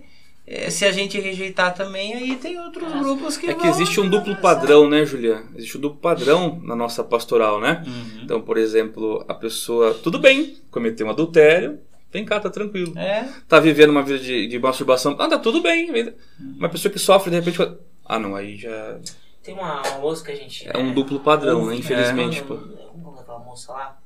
[0.70, 4.09] se a gente rejeitar também, aí tem outros grupos que É que vão existe um
[4.09, 5.46] duplo padrão, né, Juliana?
[5.55, 7.84] Existe um duplo padrão na nossa pastoral, né?
[7.86, 8.20] Uhum.
[8.24, 11.78] Então, por exemplo, a pessoa, tudo bem, cometeu um adultério,
[12.12, 12.98] vem cá, tá tranquilo.
[12.98, 15.92] É, Tá vivendo uma vida de, de masturbação, ah, tá tudo bem.
[15.92, 16.14] vem-
[16.59, 17.59] Uma pessoa que sofre, de repente,
[18.05, 18.98] ah, não, aí já
[19.42, 20.68] Tem uma, uma moça que a gente.
[20.68, 21.64] é um duplo padrão, né?
[21.66, 22.46] ouve, Infelizmente, né?
[22.48, 22.57] pô.
[22.57, 23.98] Como é aquela moça lá?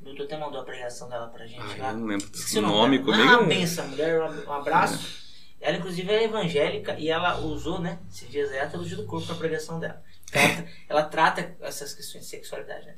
[0.00, 1.90] O Milton até mandou a pregação dela pra gente Ai, lá.
[1.92, 3.10] eu não lembro Esqueci o nome dela.
[3.16, 3.32] comigo.
[3.32, 5.27] Ah, benção, mulher, um um abraço.
[5.60, 9.26] Ela, inclusive, é evangélica e ela usou, né, esses dias aí, a teologia do corpo
[9.26, 10.02] pra pregação dela.
[10.30, 12.94] Trata- ela trata essas questões de sexualidade, né?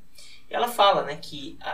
[0.51, 1.71] E ela fala, né, que a,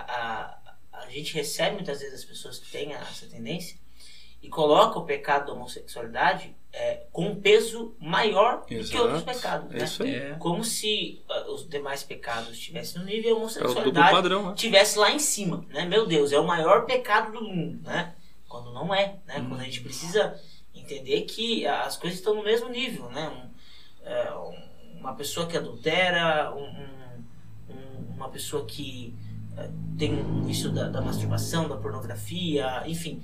[0.92, 3.76] a, a gente recebe muitas vezes as pessoas que têm essa tendência
[4.42, 9.02] e coloca o pecado da homossexualidade é, com um peso maior do que Exato.
[9.04, 9.84] outros pecados, É né?
[9.84, 10.14] isso aí.
[10.14, 10.34] é.
[10.38, 14.54] Como se ah, os demais pecados estivessem no nível e a É homossexualidade padrão, né?
[14.54, 15.84] tivesse lá em cima, né?
[15.86, 18.14] Meu Deus, é o maior pecado do mundo, né?
[18.46, 19.44] Quando não é, né?
[19.48, 20.38] Quando a gente precisa
[20.86, 23.28] entender que as coisas estão no mesmo nível, né?
[23.28, 29.14] Um, é, um- uma pessoa que adultera, um- um- um- uma pessoa que
[29.58, 29.68] é,
[29.98, 33.22] tem um- isso da, da masturbação, da pornografia, enfim.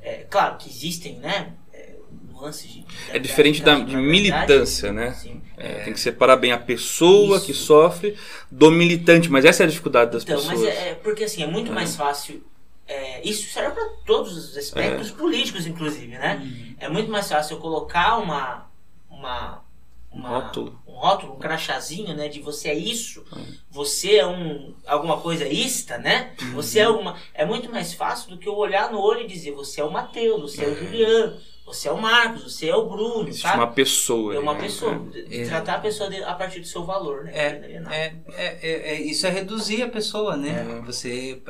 [0.00, 1.54] É, claro que existem, né?
[1.72, 1.94] é,
[2.32, 5.16] nuances de, É diferente da, de militância, né?
[5.56, 7.46] É, Tem que separar bem a pessoa Isso.
[7.46, 8.16] que sofre
[8.50, 10.58] do militante, mas essa é a dificuldade das Então, pessoas.
[10.60, 12.44] mas é, é porque assim, é muito mais fácil.
[12.88, 14.60] É, isso serve para todos os É.
[14.60, 16.40] aspectos políticos, inclusive, né?
[16.80, 18.66] É muito mais fácil eu colocar uma.
[19.10, 19.66] uma
[20.10, 20.80] uma- Rótulo.
[20.86, 22.28] um rótulo, um crachazinho, né?
[22.28, 23.22] De você é isso,
[23.70, 26.32] você é um alguma coisa ista, né?
[26.54, 27.14] Você é alguma.
[27.34, 29.90] É muito mais fácil do que eu olhar no olho e dizer você é o
[29.92, 31.36] Matheus, você é, o Juliano,
[31.68, 33.58] você é o Marcos, você é o Bruno, Existe sabe?
[33.58, 34.34] uma pessoa.
[34.34, 34.60] É uma né?
[34.60, 35.06] pessoa.
[35.30, 35.44] É.
[35.44, 37.32] Tratar a pessoa a partir do seu valor, né?
[37.34, 37.46] É,
[37.90, 40.66] é, é, é, é- isso é reduzir a pessoa, né?
[40.78, 40.82] É.
[40.82, 41.42] Você,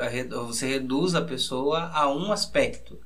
[0.46, 3.00] você reduz a pessoa a um aspecto,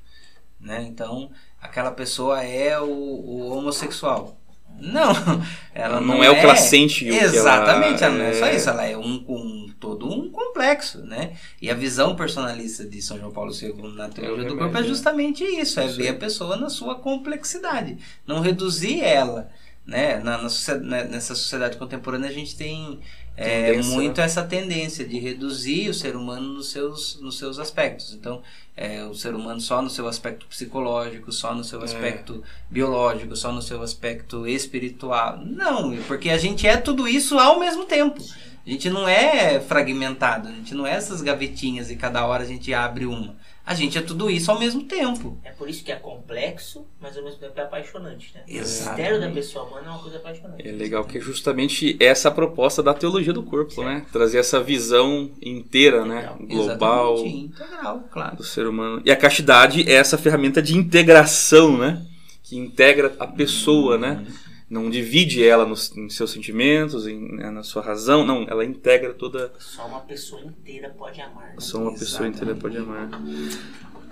[0.59, 0.83] né?
[0.87, 4.37] Então, aquela pessoa é o, o homossexual.
[4.79, 5.13] Não,
[5.73, 8.45] ela não, Não é o que ela sente, que ela- Exatamente, ela não é só
[8.47, 8.55] é.
[8.55, 11.33] isso, ela é um, um todo um complexo, né?
[11.61, 14.83] E a visão personalista de São João Paulo II na teologia É do corpo é
[14.83, 19.49] justamente isso, é ver a pessoa na sua complexidade, não reduzir ela,
[19.85, 20.17] né?
[20.19, 20.49] Na, na
[20.81, 22.99] né, nessa sociedade contemporânea a gente tem
[23.35, 24.25] é, Tendência, muito né?
[24.25, 28.13] essa tendência de reduzir o ser humano nos seus, nos seus aspectos.
[28.13, 28.41] Então,
[28.77, 31.85] é, o ser humano só no seu aspecto psicológico, só no seu É.
[31.85, 35.39] aspecto biológico, só no seu aspecto espiritual.
[35.43, 38.21] Não, porque a gente é tudo isso ao mesmo tempo.
[38.65, 42.47] A gente não é fragmentado, a gente não é essas gavetinhas e cada hora a
[42.47, 43.35] gente abre uma.
[43.65, 45.39] A gente é tudo isso ao mesmo tempo.
[45.41, 48.41] É por isso que é complexo, mas ao mesmo tempo é apaixonante, né?
[48.45, 48.89] O Exatamente.
[48.89, 50.67] mistério da pessoa humana é uma coisa apaixonante.
[50.67, 54.05] É legal que é justamente essa a proposta da teologia do corpo, né?
[54.11, 56.33] Trazer essa visão inteira, né?
[56.41, 58.35] Global Exatamente, integral, claro.
[58.35, 59.01] do ser humano.
[59.05, 62.05] E a castidade é essa ferramenta de integração, né?
[62.43, 64.25] Que integra a pessoa, né?
[64.69, 68.25] Não divide ela nos, em seus sentimentos, em, né, na sua razão.
[68.25, 69.51] Não, ela integra toda.
[69.59, 71.49] Só uma pessoa inteira pode amar.
[71.49, 71.55] Né?
[71.59, 72.35] Só uma pessoa Exatamente.
[72.37, 73.09] inteira pode amar.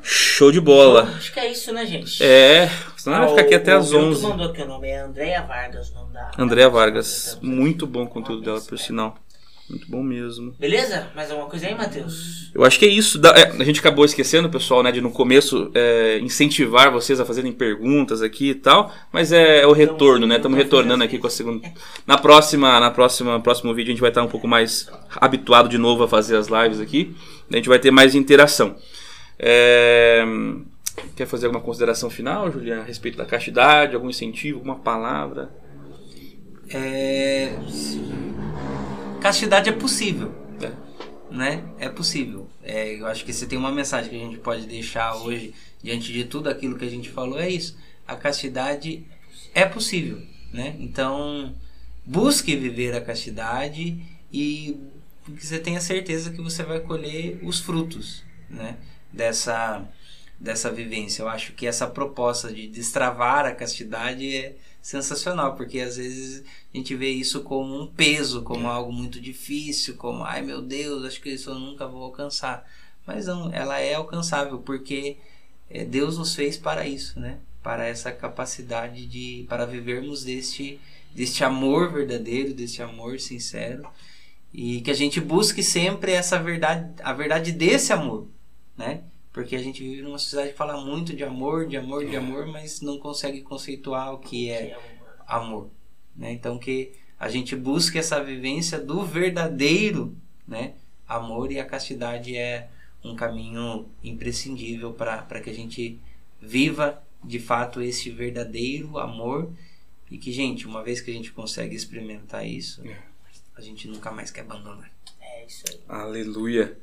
[0.04, 1.04] Show de bola.
[1.16, 2.24] Acho que é isso, né, gente?
[2.24, 4.24] É, senão vai Ah, ficar aqui o- até o às Milton 11.
[4.28, 6.32] mandou aqui o nome, é Andréa Vargas, o nome da.
[6.40, 9.16] Andréa Vargas, muito bom o conteúdo dela, por sinal.
[9.72, 10.54] Muito bom mesmo.
[10.60, 11.08] Beleza?
[11.16, 12.52] Mais alguma coisa aí, Matheus?
[12.54, 13.18] Eu acho que é isso.
[13.18, 17.26] Da- é, a gente acabou esquecendo, pessoal, né, de no começo é, incentivar vocês a
[17.26, 18.94] fazerem perguntas aqui e tal.
[19.14, 20.36] Mas é, o retorno, né?
[20.36, 21.72] Estamos retornando aqui com a segunda.
[22.06, 25.78] Na próxima, na próxima, próximo vídeo a gente vai estar um pouco mais habituado de
[25.78, 27.16] novo a fazer as lives aqui.
[27.50, 28.76] A gente vai ter mais interação.
[29.40, 30.24] É,
[31.16, 35.50] Quer fazer alguma consideração final, Juliana, a respeito da castidade, algum incentivo, alguma palavra?
[36.70, 37.54] É...
[39.22, 40.34] Castidade é possível.
[40.60, 41.34] É.
[41.34, 41.64] né?
[41.78, 42.50] É possível.
[42.64, 46.12] É, eu acho que se tem uma mensagem que a gente pode deixar hoje, diante
[46.12, 47.78] de tudo aquilo que a gente falou, é isso.
[48.08, 49.06] A castidade
[49.54, 50.76] é possível, né?
[50.80, 51.54] Então,
[52.04, 54.04] busque viver a castidade
[54.34, 54.78] e
[55.38, 58.78] que você tenha certeza que você vai colher os frutos, né?
[59.14, 59.88] Dessa,
[60.40, 61.22] dessa vivência.
[61.22, 66.78] Eu acho que essa proposta de destravar a castidade é sensacional, porque às vezes a
[66.78, 71.22] gente vê isso como um peso, como algo muito difícil, como, ai meu Deus, acho
[71.22, 72.66] que isso eu nunca vou alcançar.
[73.06, 75.18] Mas não, ela é alcançável, porque
[75.70, 77.40] é, Deus nos fez para isso, né?
[77.64, 80.80] Para essa capacidade de, para vivermos deste,
[81.14, 83.88] deste amor verdadeiro, deste amor sincero,
[84.54, 88.28] e que a gente busque sempre essa verdade, a verdade desse amor,
[88.78, 89.04] né?
[89.32, 92.46] Porque a gente vive numa sociedade que fala muito de amor, de amor, de amor,
[92.48, 94.78] mas não consegue conceituar o que é
[95.26, 95.70] amor.
[96.16, 96.34] Né?
[96.34, 100.16] Então que a gente busque essa vivência do verdadeiro
[100.46, 100.74] né?
[101.08, 102.70] amor e a castidade é
[103.04, 106.00] um caminho imprescindível para que a gente
[106.42, 109.52] viva de fato esse verdadeiro amor
[110.10, 112.98] e que, gente, uma vez que a gente consegue experimentar isso, é.
[113.56, 114.92] a gente nunca mais quer abandonar.
[115.22, 115.80] É isso aí.
[115.88, 116.78] Aleluia.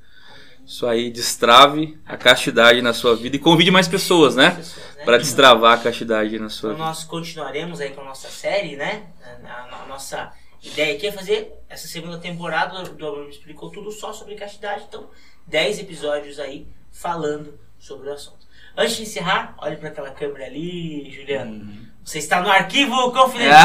[0.69, 4.51] Isso aí, destrave a castidade na sua vida e convide mais pessoas, né?
[4.51, 5.03] né?
[5.03, 6.89] Para destravar a castidade na sua então, vida.
[6.89, 9.05] Nós continuaremos aí com a nossa série, né?
[9.47, 10.31] A, a nossa
[10.63, 14.85] ideia aqui é fazer essa segunda temporada do Abraham Explicou Tudo só sobre castidade.
[14.87, 15.09] Então,
[15.47, 18.47] 10 episódios aí falando sobre o assunto.
[18.77, 21.51] Antes de encerrar, olhe para aquela câmera ali, Juliano.
[21.51, 21.87] Uhum.
[22.05, 23.65] Você está no arquivo confidencial.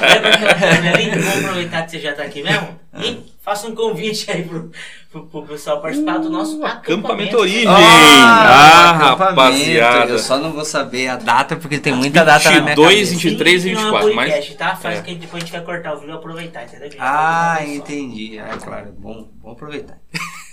[0.00, 1.20] olha para aquela câmera ali.
[1.20, 2.80] Vou aproveitar que você já está aqui mesmo.
[2.98, 4.70] E faça um convite aí pro,
[5.10, 7.06] pro, pro pessoal participar do nosso uh, acampamento.
[7.06, 7.66] Acampamento Origem!
[7.66, 10.12] Ah, ah rapaziada!
[10.12, 13.64] Eu só não vou saber a data, porque tem muita data na minha 22, 23
[13.64, 13.90] e 24.
[13.90, 14.76] Não é podcast, tá?
[14.76, 15.02] Faz é.
[15.02, 16.90] que depois a gente vai cortar o vídeo e aproveitar, entendeu?
[17.00, 18.38] Ah, entendi.
[18.38, 19.98] É claro, bom, bom aproveitar.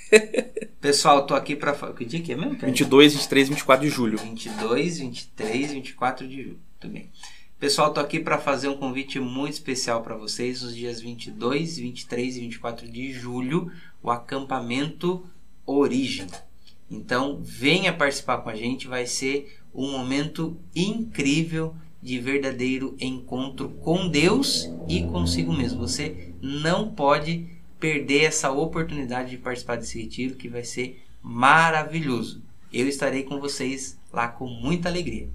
[0.81, 1.73] Pessoal, tô aqui pra.
[1.73, 2.57] Que dia que é mesmo?
[2.57, 4.17] 22, 23 e 24 de julho.
[4.17, 6.59] 22, 23 e 24 de julho.
[6.79, 7.11] Tudo bem.
[7.59, 12.37] Pessoal, tô aqui para fazer um convite muito especial para vocês nos dias 22, 23
[12.37, 13.69] e 24 de julho,
[14.01, 15.27] o acampamento
[15.65, 16.25] Origem.
[16.89, 24.07] Então, venha participar com a gente, vai ser um momento incrível de verdadeiro encontro com
[24.07, 25.81] Deus e consigo mesmo.
[25.81, 27.45] Você não pode
[27.77, 32.41] perder essa oportunidade de participar desse retiro que vai ser maravilhoso.
[32.71, 35.29] Eu estarei com vocês lá com muita alegria.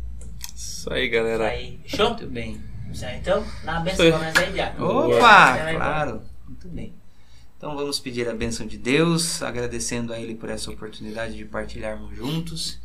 [0.54, 1.54] Isso aí, galera.
[1.54, 1.80] Isso aí.
[1.82, 2.08] Fechou?
[2.10, 2.62] Muito bem.
[2.92, 4.82] Isso aí, então, na benção pra nós aí, Diaco.
[4.82, 6.22] Opa, claro.
[6.46, 6.94] Muito bem.
[7.56, 12.14] Então vamos pedir a bênção de Deus, agradecendo a Ele por essa oportunidade de partilharmos
[12.14, 12.78] juntos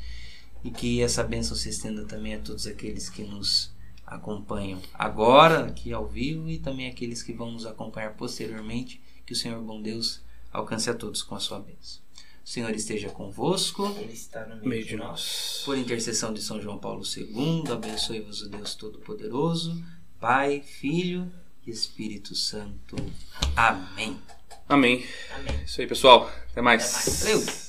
[0.64, 3.72] e que essa bênção se estenda também a todos aqueles que nos
[4.06, 9.02] acompanham agora, aqui ao vivo, e também aqueles que vão nos acompanhar posteriormente.
[9.26, 12.02] Que o Senhor bom Deus alcance a todos com a sua bênção.
[12.50, 13.96] O Senhor esteja convosco.
[14.00, 15.62] Ele está no meio, meio de nós.
[15.66, 19.80] Por intercessão de São João Paulo II, abençoe-vos o Deus Todo-Poderoso,
[20.20, 21.32] Pai, Filho
[21.64, 22.96] e Espírito Santo.
[23.56, 24.20] Amém.
[24.68, 25.06] Amém.
[25.36, 25.64] Amém.
[25.64, 26.28] Isso aí, pessoal.
[26.50, 26.92] Até mais.
[26.92, 27.20] Até mais.
[27.20, 27.69] Valeu.